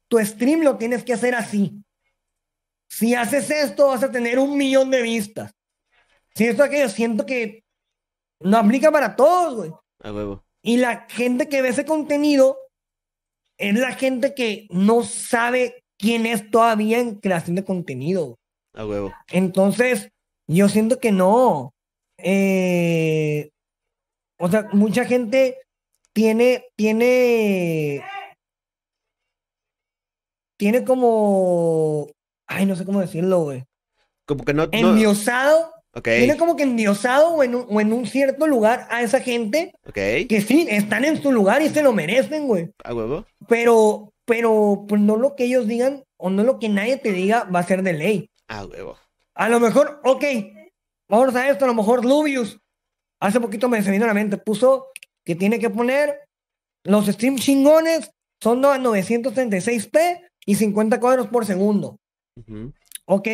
[0.08, 1.82] tu stream lo tienes que hacer así.
[2.88, 5.52] Si haces esto, vas a tener un millón de vistas.
[6.34, 7.64] Si esto aquello, siento que
[8.40, 9.72] no aplica para todos, güey.
[10.00, 10.44] A huevo.
[10.62, 12.58] Y la gente que ve ese contenido
[13.58, 18.38] es la gente que no sabe quién es todavía en creación de contenido.
[18.76, 19.12] A huevo.
[19.32, 20.10] Entonces,
[20.46, 21.72] yo siento que no.
[22.18, 23.50] Eh,
[24.38, 25.58] o sea, mucha gente
[26.12, 28.04] tiene, tiene,
[30.58, 32.08] tiene como,
[32.46, 33.64] ay, no sé cómo decirlo, güey.
[34.26, 34.66] Como que no.
[34.66, 34.70] no...
[34.72, 35.72] Endiosado,
[36.02, 39.72] tiene como que endiosado o en, un, o en un cierto lugar a esa gente
[39.94, 42.70] que sí, están en su lugar y se lo merecen, güey.
[42.84, 43.24] A huevo.
[43.48, 47.44] Pero, pero, pues no lo que ellos digan o no lo que nadie te diga
[47.44, 48.30] va a ser de ley.
[48.48, 48.98] A huevo.
[49.34, 50.24] A lo mejor, ok,
[51.08, 52.58] vamos a esto, a lo mejor Lubius,
[53.20, 54.88] hace poquito me se vino a la mente, puso
[55.24, 56.26] que tiene que poner
[56.84, 61.98] los streams chingones son a 936p y 50 cuadros por segundo.
[62.36, 62.72] Ujú.
[63.06, 63.28] Ok,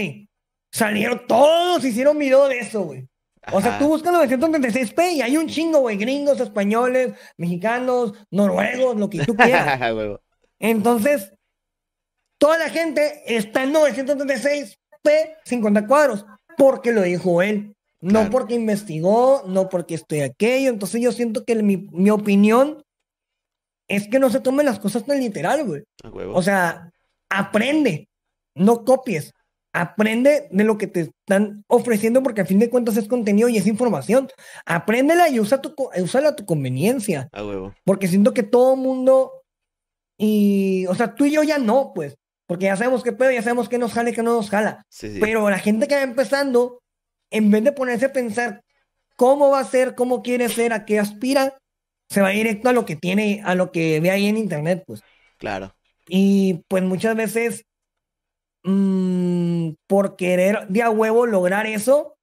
[0.72, 3.08] salieron todos, hicieron video de eso, güey.
[3.52, 9.10] O sea, tú buscas 936p y hay un chingo, güey, gringos, españoles, mexicanos, noruegos, lo
[9.10, 9.80] que tú quieras.
[10.60, 11.34] Entonces,
[12.38, 13.72] toda la gente está en
[15.04, 16.26] 936p 50 cuadros,
[16.56, 17.74] porque lo dijo él.
[18.00, 18.30] No Claro.
[18.30, 20.70] porque investigó, no porque estoy aquello.
[20.70, 22.82] Entonces yo siento que mi, mi opinión
[23.88, 25.84] es que no se tomen las cosas tan literal, güey.
[26.34, 26.90] O sea,
[27.30, 28.08] aprende,
[28.56, 29.32] no copies.
[29.74, 33.56] Aprende de lo que te están ofreciendo porque a fin de cuentas es contenido y
[33.56, 34.28] es información.
[34.66, 37.28] Apréndela y usa tu, úsala a tu conveniencia.
[37.32, 37.72] A huevo.
[37.84, 39.44] Porque siento que todo mundo,
[40.18, 42.16] y, o sea, tú y yo ya no, pues,
[42.52, 44.84] porque ya sabemos qué pedo, ya sabemos qué nos jala y qué no nos jala.
[44.90, 45.20] Sí, sí.
[45.20, 46.82] Pero la gente que va empezando,
[47.30, 48.62] en vez de ponerse a pensar
[49.16, 51.56] cómo va a ser, cómo quiere ser, a qué aspira,
[52.10, 55.02] se va directo a lo que tiene, a lo que ve ahí en internet, pues.
[55.38, 55.74] Claro.
[56.08, 57.64] Y pues muchas veces,
[58.64, 62.18] mm, por querer de a huevo lograr eso,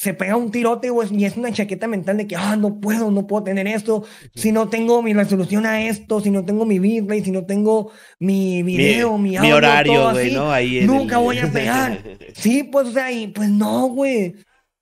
[0.00, 3.26] se pega un tirote y es una chaqueta mental de que, ah, no puedo, no
[3.26, 4.02] puedo tener esto,
[4.34, 7.90] si no tengo mi resolución a esto, si no tengo mi bitrate, si no tengo
[8.18, 10.50] mi video, mi, mi audio, horario, todo así, ¿no?
[10.50, 12.02] Ahí nunca el- voy a pegar.
[12.34, 14.36] Sí, pues, o sea, y pues no, güey.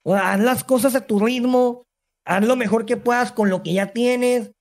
[0.04, 1.84] O sea, haz las cosas a tu ritmo,
[2.24, 4.52] haz lo mejor que puedas con lo que ya tienes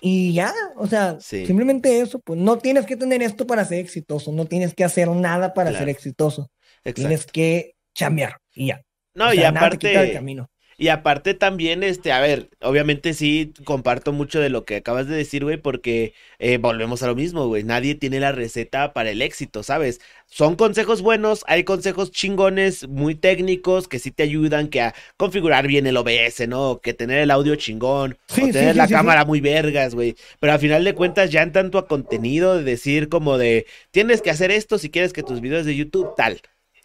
[0.00, 1.46] y ya, o sea, Sí.
[1.46, 5.08] simplemente eso, pues no tienes que tener esto para ser exitoso, no tienes que hacer
[5.08, 5.84] nada para Claro.
[5.84, 6.48] ser exitoso,
[6.84, 6.92] Exacto.
[6.94, 8.82] tienes que chambear y ya.
[9.20, 10.12] No, O y sea, aparte.
[10.12, 10.50] camino.
[10.76, 15.14] Y aparte también, este, a ver, obviamente sí comparto mucho de lo que acabas de
[15.14, 17.64] decir, güey, porque eh, volvemos a lo mismo, güey.
[17.64, 20.00] Nadie tiene la receta para el éxito, ¿sabes?
[20.26, 25.66] Son consejos buenos, hay consejos chingones, muy técnicos, que sí te ayudan, que a configurar
[25.66, 26.80] bien el OBS, ¿no?
[26.80, 30.16] Que tener el audio chingón, Sí, o tener sí, la sí, cámara muy vergas, güey.
[30.38, 34.22] Pero al final de cuentas ya en tanto a contenido de decir como de, tienes
[34.22, 36.40] que hacer esto si quieres que tus videos de YouTube tal.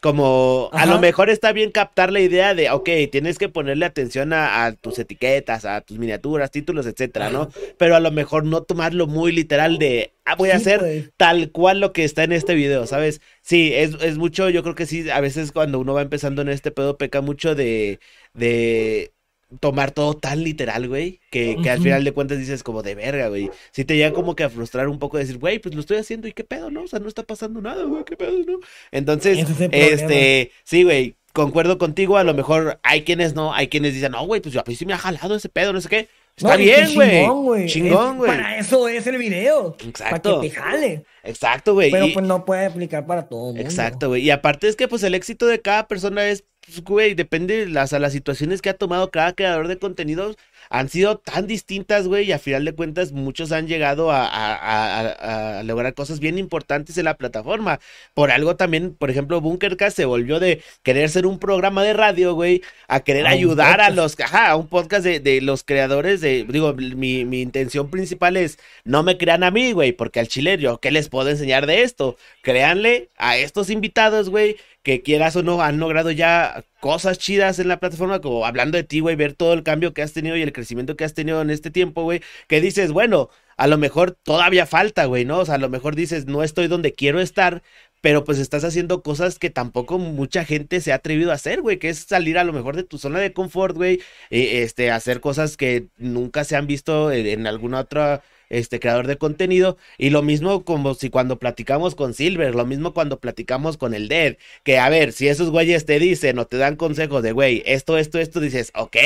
[0.06, 4.34] Como a lo mejor está bien captar la idea de, ok, tienes que ponerle atención
[4.34, 7.50] a, a tus etiquetas, a tus miniaturas, títulos, etcétera, ¿no?
[7.80, 11.80] Pero a lo mejor no tomarlo muy literal de, ah, voy a hacer tal cual
[11.80, 13.20] lo que está en este video, ¿sabes?
[13.42, 16.50] Sí, es, es mucho, yo creo que sí, a veces cuando uno va empezando en
[16.50, 18.00] este pedo peca mucho de,
[18.36, 19.12] de
[19.60, 23.30] tomar todo tan literal, güey, que, que al final de cuentas dices como de verga,
[23.30, 23.50] güey.
[23.72, 26.28] Sí te llega como que a frustrar un poco, decir, güey, pues lo estoy haciendo
[26.28, 26.84] y qué pedo, ¿no?
[26.84, 28.60] O sea, no está pasando nada, güey, qué pedo, ¿no?
[28.92, 33.68] Entonces, es el este, sí, güey, concuerdo contigo, a lo mejor hay quienes no, hay
[33.68, 35.82] quienes dicen, no, güey, pues yo a mí sí me ha jalado ese pedo, no
[35.82, 36.08] sé qué.
[36.38, 37.66] Está No, bien, güey.
[37.68, 38.30] Chingón, güey.
[38.30, 38.38] Es-.
[38.38, 39.78] Para eso es el video.
[39.88, 40.32] Exacto.
[40.32, 41.06] Para que te jale.
[41.24, 41.92] Exacto, güey.
[41.92, 43.62] Pero y- pues no puede aplicar para todo mundo.
[43.62, 44.24] Exacto, güey.
[44.24, 47.94] Y aparte es que pues el éxito de cada persona es pues, güey, depende las,
[47.94, 50.38] a las situaciones que ha tomado cada creador de contenidos
[50.70, 55.60] han sido tan distintas, güey, y a final de cuentas muchos han llegado a, a,
[55.60, 57.80] a, lograr cosas bien importantes en la plataforma.
[58.14, 62.34] Por algo también, por ejemplo, Bunkercast se volvió de querer ser un programa de radio,
[62.34, 66.46] güey, a querer ayudar a los, ajá, a un podcast de, de los creadores de,
[66.50, 70.58] digo, mi, mi, intención principal es, no me crean a mí, güey, porque al chile
[70.58, 72.18] yo, ¿qué les puedo enseñar de esto?
[72.42, 77.68] Créanle a estos invitados, güey, que quieras o no, han logrado ya cosas chidas en
[77.70, 80.44] la plataforma, como hablando de ti, güey, ver todo el cambio que has tenido y
[80.44, 84.12] el crecimiento que has tenido en este tiempo, güey, que dices, bueno, a lo mejor
[84.12, 85.40] todavía falta, güey, ¿no?
[85.40, 87.64] O sea, a lo mejor dices, no estoy donde quiero estar,
[88.02, 91.80] pero pues estás haciendo cosas que tampoco mucha gente se ha atrevido a hacer, güey,
[91.80, 95.20] que es salir a lo mejor de tu zona de confort, güey, eh, este, hacer
[95.20, 99.78] cosas que nunca se han visto en alguna otra este creador de contenido.
[99.98, 104.08] Y lo mismo como si cuando platicamos con Silver, lo mismo cuando platicamos con el
[104.08, 104.38] Dead.
[104.64, 107.98] Que a ver, si esos güeyes te dicen o te dan consejos de, güey, esto,
[107.98, 108.98] esto, esto, dices, ok,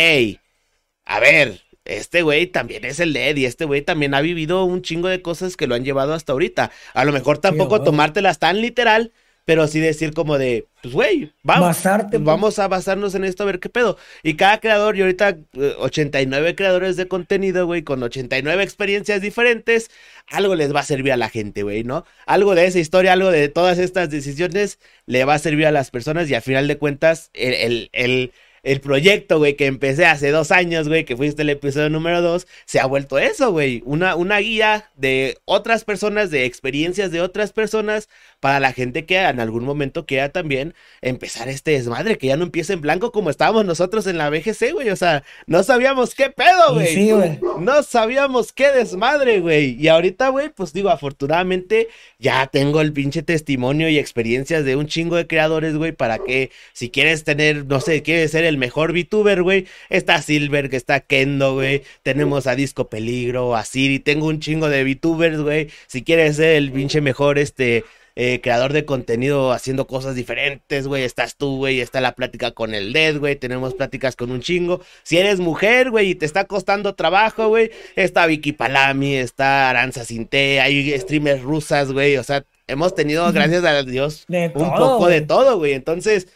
[1.06, 4.82] a ver, este güey también es el Dead y este güey también ha vivido un
[4.82, 6.72] chingo de cosas que lo han llevado hasta ahorita.
[6.94, 9.12] A lo mejor tampoco tomártelas tan literal,
[9.50, 12.24] pero sí decir como de, pues güey, vamos, pues.
[12.24, 13.98] vamos a basarnos en esto a ver qué pedo.
[14.22, 15.40] Y cada creador, y ahorita
[15.80, 19.90] 89 eh, creadores de contenido, güey, con 89 experiencias diferentes,
[20.28, 22.06] algo les va a servir a la gente, güey, ¿no?
[22.28, 24.78] Algo de esa historia, algo de todas estas decisiones
[25.08, 28.32] le va a servir a las personas y al final de cuentas, el, el, el
[28.64, 32.48] el proyecto, güey, que empecé hace dos años, güey, que fuiste el episodio número dos,
[32.66, 33.82] se ha vuelto eso, güey.
[33.86, 38.10] Una, una guía de otras personas, de experiencias de otras personas,
[38.40, 42.44] para la gente que en algún momento quiera también empezar este desmadre, que ya no
[42.44, 44.90] empiece en blanco como estábamos nosotros en la BGC, güey.
[44.90, 46.88] O sea, no sabíamos qué pedo, güey.
[46.88, 47.40] Sí, güey.
[47.60, 49.76] No sabíamos qué desmadre, güey.
[49.80, 54.88] Y ahorita, güey, pues digo, afortunadamente ya tengo el pinche testimonio y experiencias de un
[54.88, 58.94] chingo de creadores, güey, para que si quieres tener, no sé, quieres ser el mejor
[58.94, 61.84] VTuber, güey, está Silver, que está Kendo, güey.
[62.04, 65.70] Tenemos a Disco Peligro, a Siri, tengo un chingo de VTubers, güey.
[65.88, 67.84] Si quieres ser el pinche mejor, este
[68.22, 71.04] eh, creador de contenido haciendo cosas diferentes, güey.
[71.06, 71.80] Estás tú, güey.
[71.80, 73.38] Está la plática con el Dead, güey.
[73.38, 74.82] Tenemos pláticas con un chingo.
[75.04, 77.72] Si eres mujer, güey, y te está costando trabajo, güey.
[77.96, 82.18] Está Vicky Palami, está Aranza Sinte, hay streamers rusas, güey.
[82.18, 85.72] O sea, hemos tenido, gracias a Dios, un poco de todo, güey.
[85.72, 86.28] Entonces,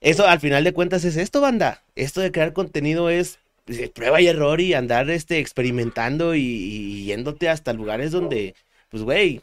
[0.00, 1.82] eso al final de cuentas es esto, banda.
[1.96, 7.04] Esto de crear contenido es pues, prueba y error y andar este, experimentando y, y
[7.06, 8.54] yéndote hasta lugares donde,
[8.88, 9.42] pues, güey,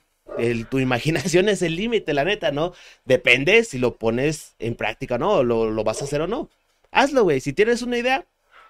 [0.69, 2.73] tu imaginación es el límite, la neta, ¿no?
[3.05, 6.49] Depende si lo pones en práctica o no, lo, lo vas a hacer o no.
[6.91, 7.39] Hazlo, güey.
[7.39, 8.25] Si tienes una idea,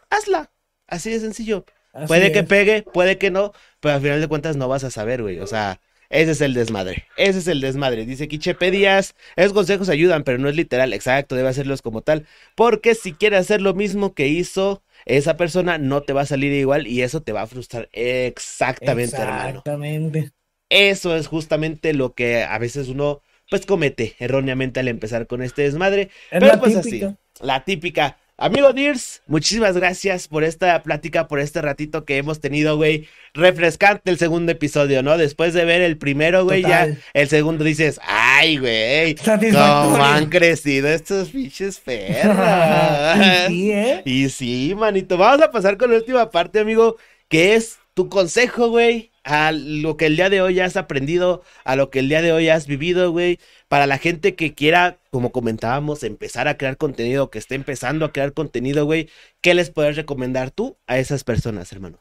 [0.09, 0.51] hazla.
[0.87, 1.65] Así de sencillo.
[2.07, 5.21] puede que pegue, puede que no, pero al final de cuentas no vas a saber,
[5.21, 5.39] güey.
[5.39, 7.05] O sea, ese es el desmadre.
[7.15, 8.05] Ese es el desmadre.
[8.05, 10.91] Dice Quichepe Díaz, esos consejos ayudan, pero no es literal.
[10.93, 12.27] Exacto, debe hacerlos como tal.
[12.55, 16.51] Porque si quiere hacer lo mismo que hizo esa persona, no te va a salir
[16.51, 17.87] igual y eso te va a frustrar.
[17.93, 19.49] Exactamente, hermano.
[19.49, 20.31] Exactamente.
[20.71, 25.63] Eso es justamente lo que a veces uno pues comete erróneamente al empezar con este
[25.63, 26.09] desmadre.
[26.29, 27.03] Pero pues así,
[27.41, 28.17] la típica.
[28.37, 33.09] Amigo Dears, muchísimas gracias por esta plática, por este ratito que hemos tenido, güey.
[33.33, 35.17] Refrescante el segundo episodio, ¿no?
[35.17, 40.87] Después de ver el primero, güey, ya el segundo dices, ay, güey, cómo han crecido
[40.87, 42.37] estos pinches perros.
[43.49, 44.01] y sí, ¿eh?
[44.05, 45.17] Y sí, manito.
[45.17, 46.95] Vamos a pasar con la última parte, amigo,
[47.27, 51.75] que es tu consejo, güey, a lo que el día de hoy has aprendido, a
[51.75, 53.39] lo que el día de hoy has vivido, güey.
[53.67, 58.11] Para la gente que quiera, como comentábamos, empezar a crear contenido, que esté empezando a
[58.11, 59.09] crear contenido, güey,
[59.41, 61.99] ¿qué les puedes recomendar tú a esas personas, hermano?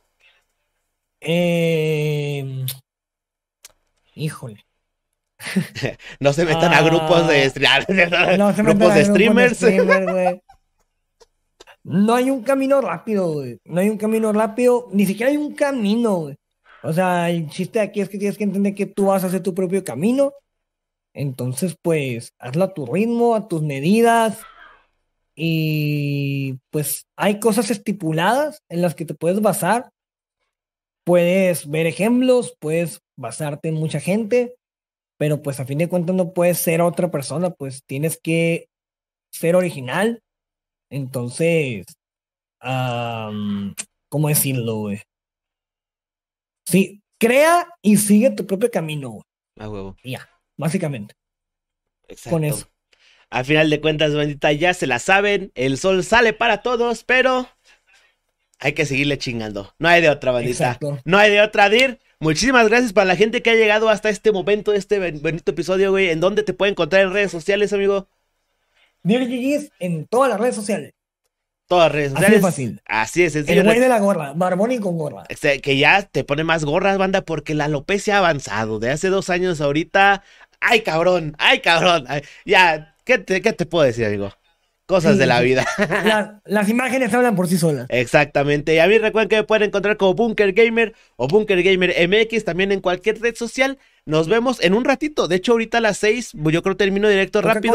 [1.21, 2.65] Eh...
[4.15, 4.67] Híjole.
[6.21, 7.51] no se metan a grupos de,
[8.39, 9.63] no se grupos de streamers.
[11.85, 13.59] no hay un camino rápido, güey.
[13.65, 16.40] No hay un camino rápido, ni siquiera hay un camino, güey.
[16.83, 19.43] O sea, el chiste aquí es que tienes que entender que tú vas a hacer
[19.43, 20.33] tu propio camino.
[21.13, 24.39] Entonces, pues, hazlo a tu ritmo, a tus medidas.
[25.35, 29.91] Y pues hay cosas estipuladas en las que te puedes basar.
[31.05, 34.55] Puedes ver ejemplos, puedes basarte en mucha gente,
[35.19, 38.69] pero pues a fin de cuentas no puedes ser otra persona, pues tienes que
[39.33, 40.23] ser original.
[40.91, 41.87] Entonces,
[42.61, 45.01] ¿cómo decirlo, güey?
[46.71, 49.27] Sí, crea y sigue tu propio camino.
[49.59, 49.97] A huevo.
[50.05, 51.15] Ya, básicamente.
[52.07, 52.31] Exacto.
[52.31, 52.71] Con eso.
[53.29, 55.51] Al final de cuentas, bandita, ya se la saben.
[55.57, 57.49] El sol sale para todos, pero
[58.61, 59.75] hay que seguirle chingando.
[59.79, 60.65] No hay de otra, bandita.
[60.65, 61.01] Exacto.
[61.05, 61.99] No hay de otra, Dir.
[62.21, 66.11] Muchísimas gracias para la gente que ha llegado hasta este momento, este bonito episodio, güey.
[66.11, 68.09] ¿En dónde te puede encontrar en redes sociales, amigo?
[69.03, 70.93] Dirty en todas las redes sociales.
[71.71, 72.83] Todas redes Así de fácil.
[72.85, 75.23] Así es, El güey de la gorra, barbón y con gorra.
[75.29, 78.81] Este, que ya te pone más gorras, banda, porque la alopecia ha avanzado.
[78.81, 80.25] De hace dos años ahorita.
[80.61, 81.37] ¡Ay, cabrón!
[81.39, 82.07] ¡Ay, cabrón!
[82.09, 84.33] Ay, ya, ¿qué te, ¿qué te puedo decir, amigo?
[84.91, 85.65] Cosas Sí, de la vida.
[86.05, 87.87] La- las imágenes hablan por sí solas.
[87.91, 88.75] Exactamente.
[88.75, 92.45] Y a mí recuerden que me pueden encontrar como Bunker Gamer o Bunker Gamer MX
[92.45, 93.79] también en cualquier red social.
[94.05, 95.29] Nos vemos en un ratito.
[95.29, 97.75] De hecho, ahorita a las 6, yo creo que termino directo rápido.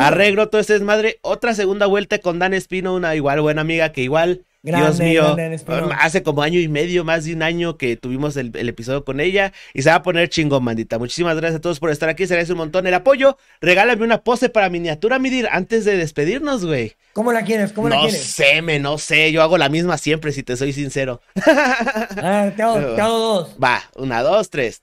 [0.00, 1.18] Arreglo todo este desmadre.
[1.20, 4.42] Otra segunda vuelta con Dan Espino, una igual buena amiga que igual,
[4.72, 5.90] Dios Grande, mío, grande Dan Espino.
[6.00, 9.20] hace como año y medio, más de un año que tuvimos el, el episodio con
[9.20, 9.52] ella.
[9.74, 10.98] Y se va a poner chingón, mandita.
[10.98, 12.26] Muchísimas gracias a todos por estar aquí.
[12.26, 13.36] Se agradece un montón el apoyo.
[13.60, 16.96] Regálame una pose para miniatura, Midir, antes de despedirnos, güey.
[17.12, 17.72] ¿Cómo la quieres?
[17.74, 18.22] ¿Cómo la No quieres?
[18.22, 19.30] sé, me, no sé.
[19.32, 21.20] Yo hago la misma siempre, si te soy sincero.
[21.46, 23.56] Ah, te hago, te hago dos.
[23.62, 24.82] Va, una, dos, tres.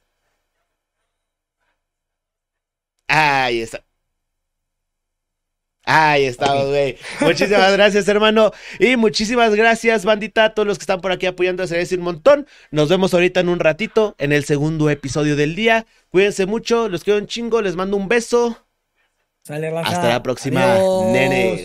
[3.07, 3.83] Ahí está.
[5.93, 6.97] Ahí estamos, güey.
[7.19, 8.51] Muchísimas gracias, hermano.
[8.79, 11.63] Y muchísimas gracias, bandita, a todos los que están por aquí apoyando.
[11.63, 12.47] Agradece un montón.
[12.71, 15.85] Nos vemos ahorita en un ratito, en el segundo episodio del día.
[16.09, 18.57] Cuídense mucho, los quiero un chingo, les mando un beso.
[19.43, 19.67] Sale.
[19.67, 21.11] Hasta la próxima, Adiós.
[21.11, 21.59] nenes.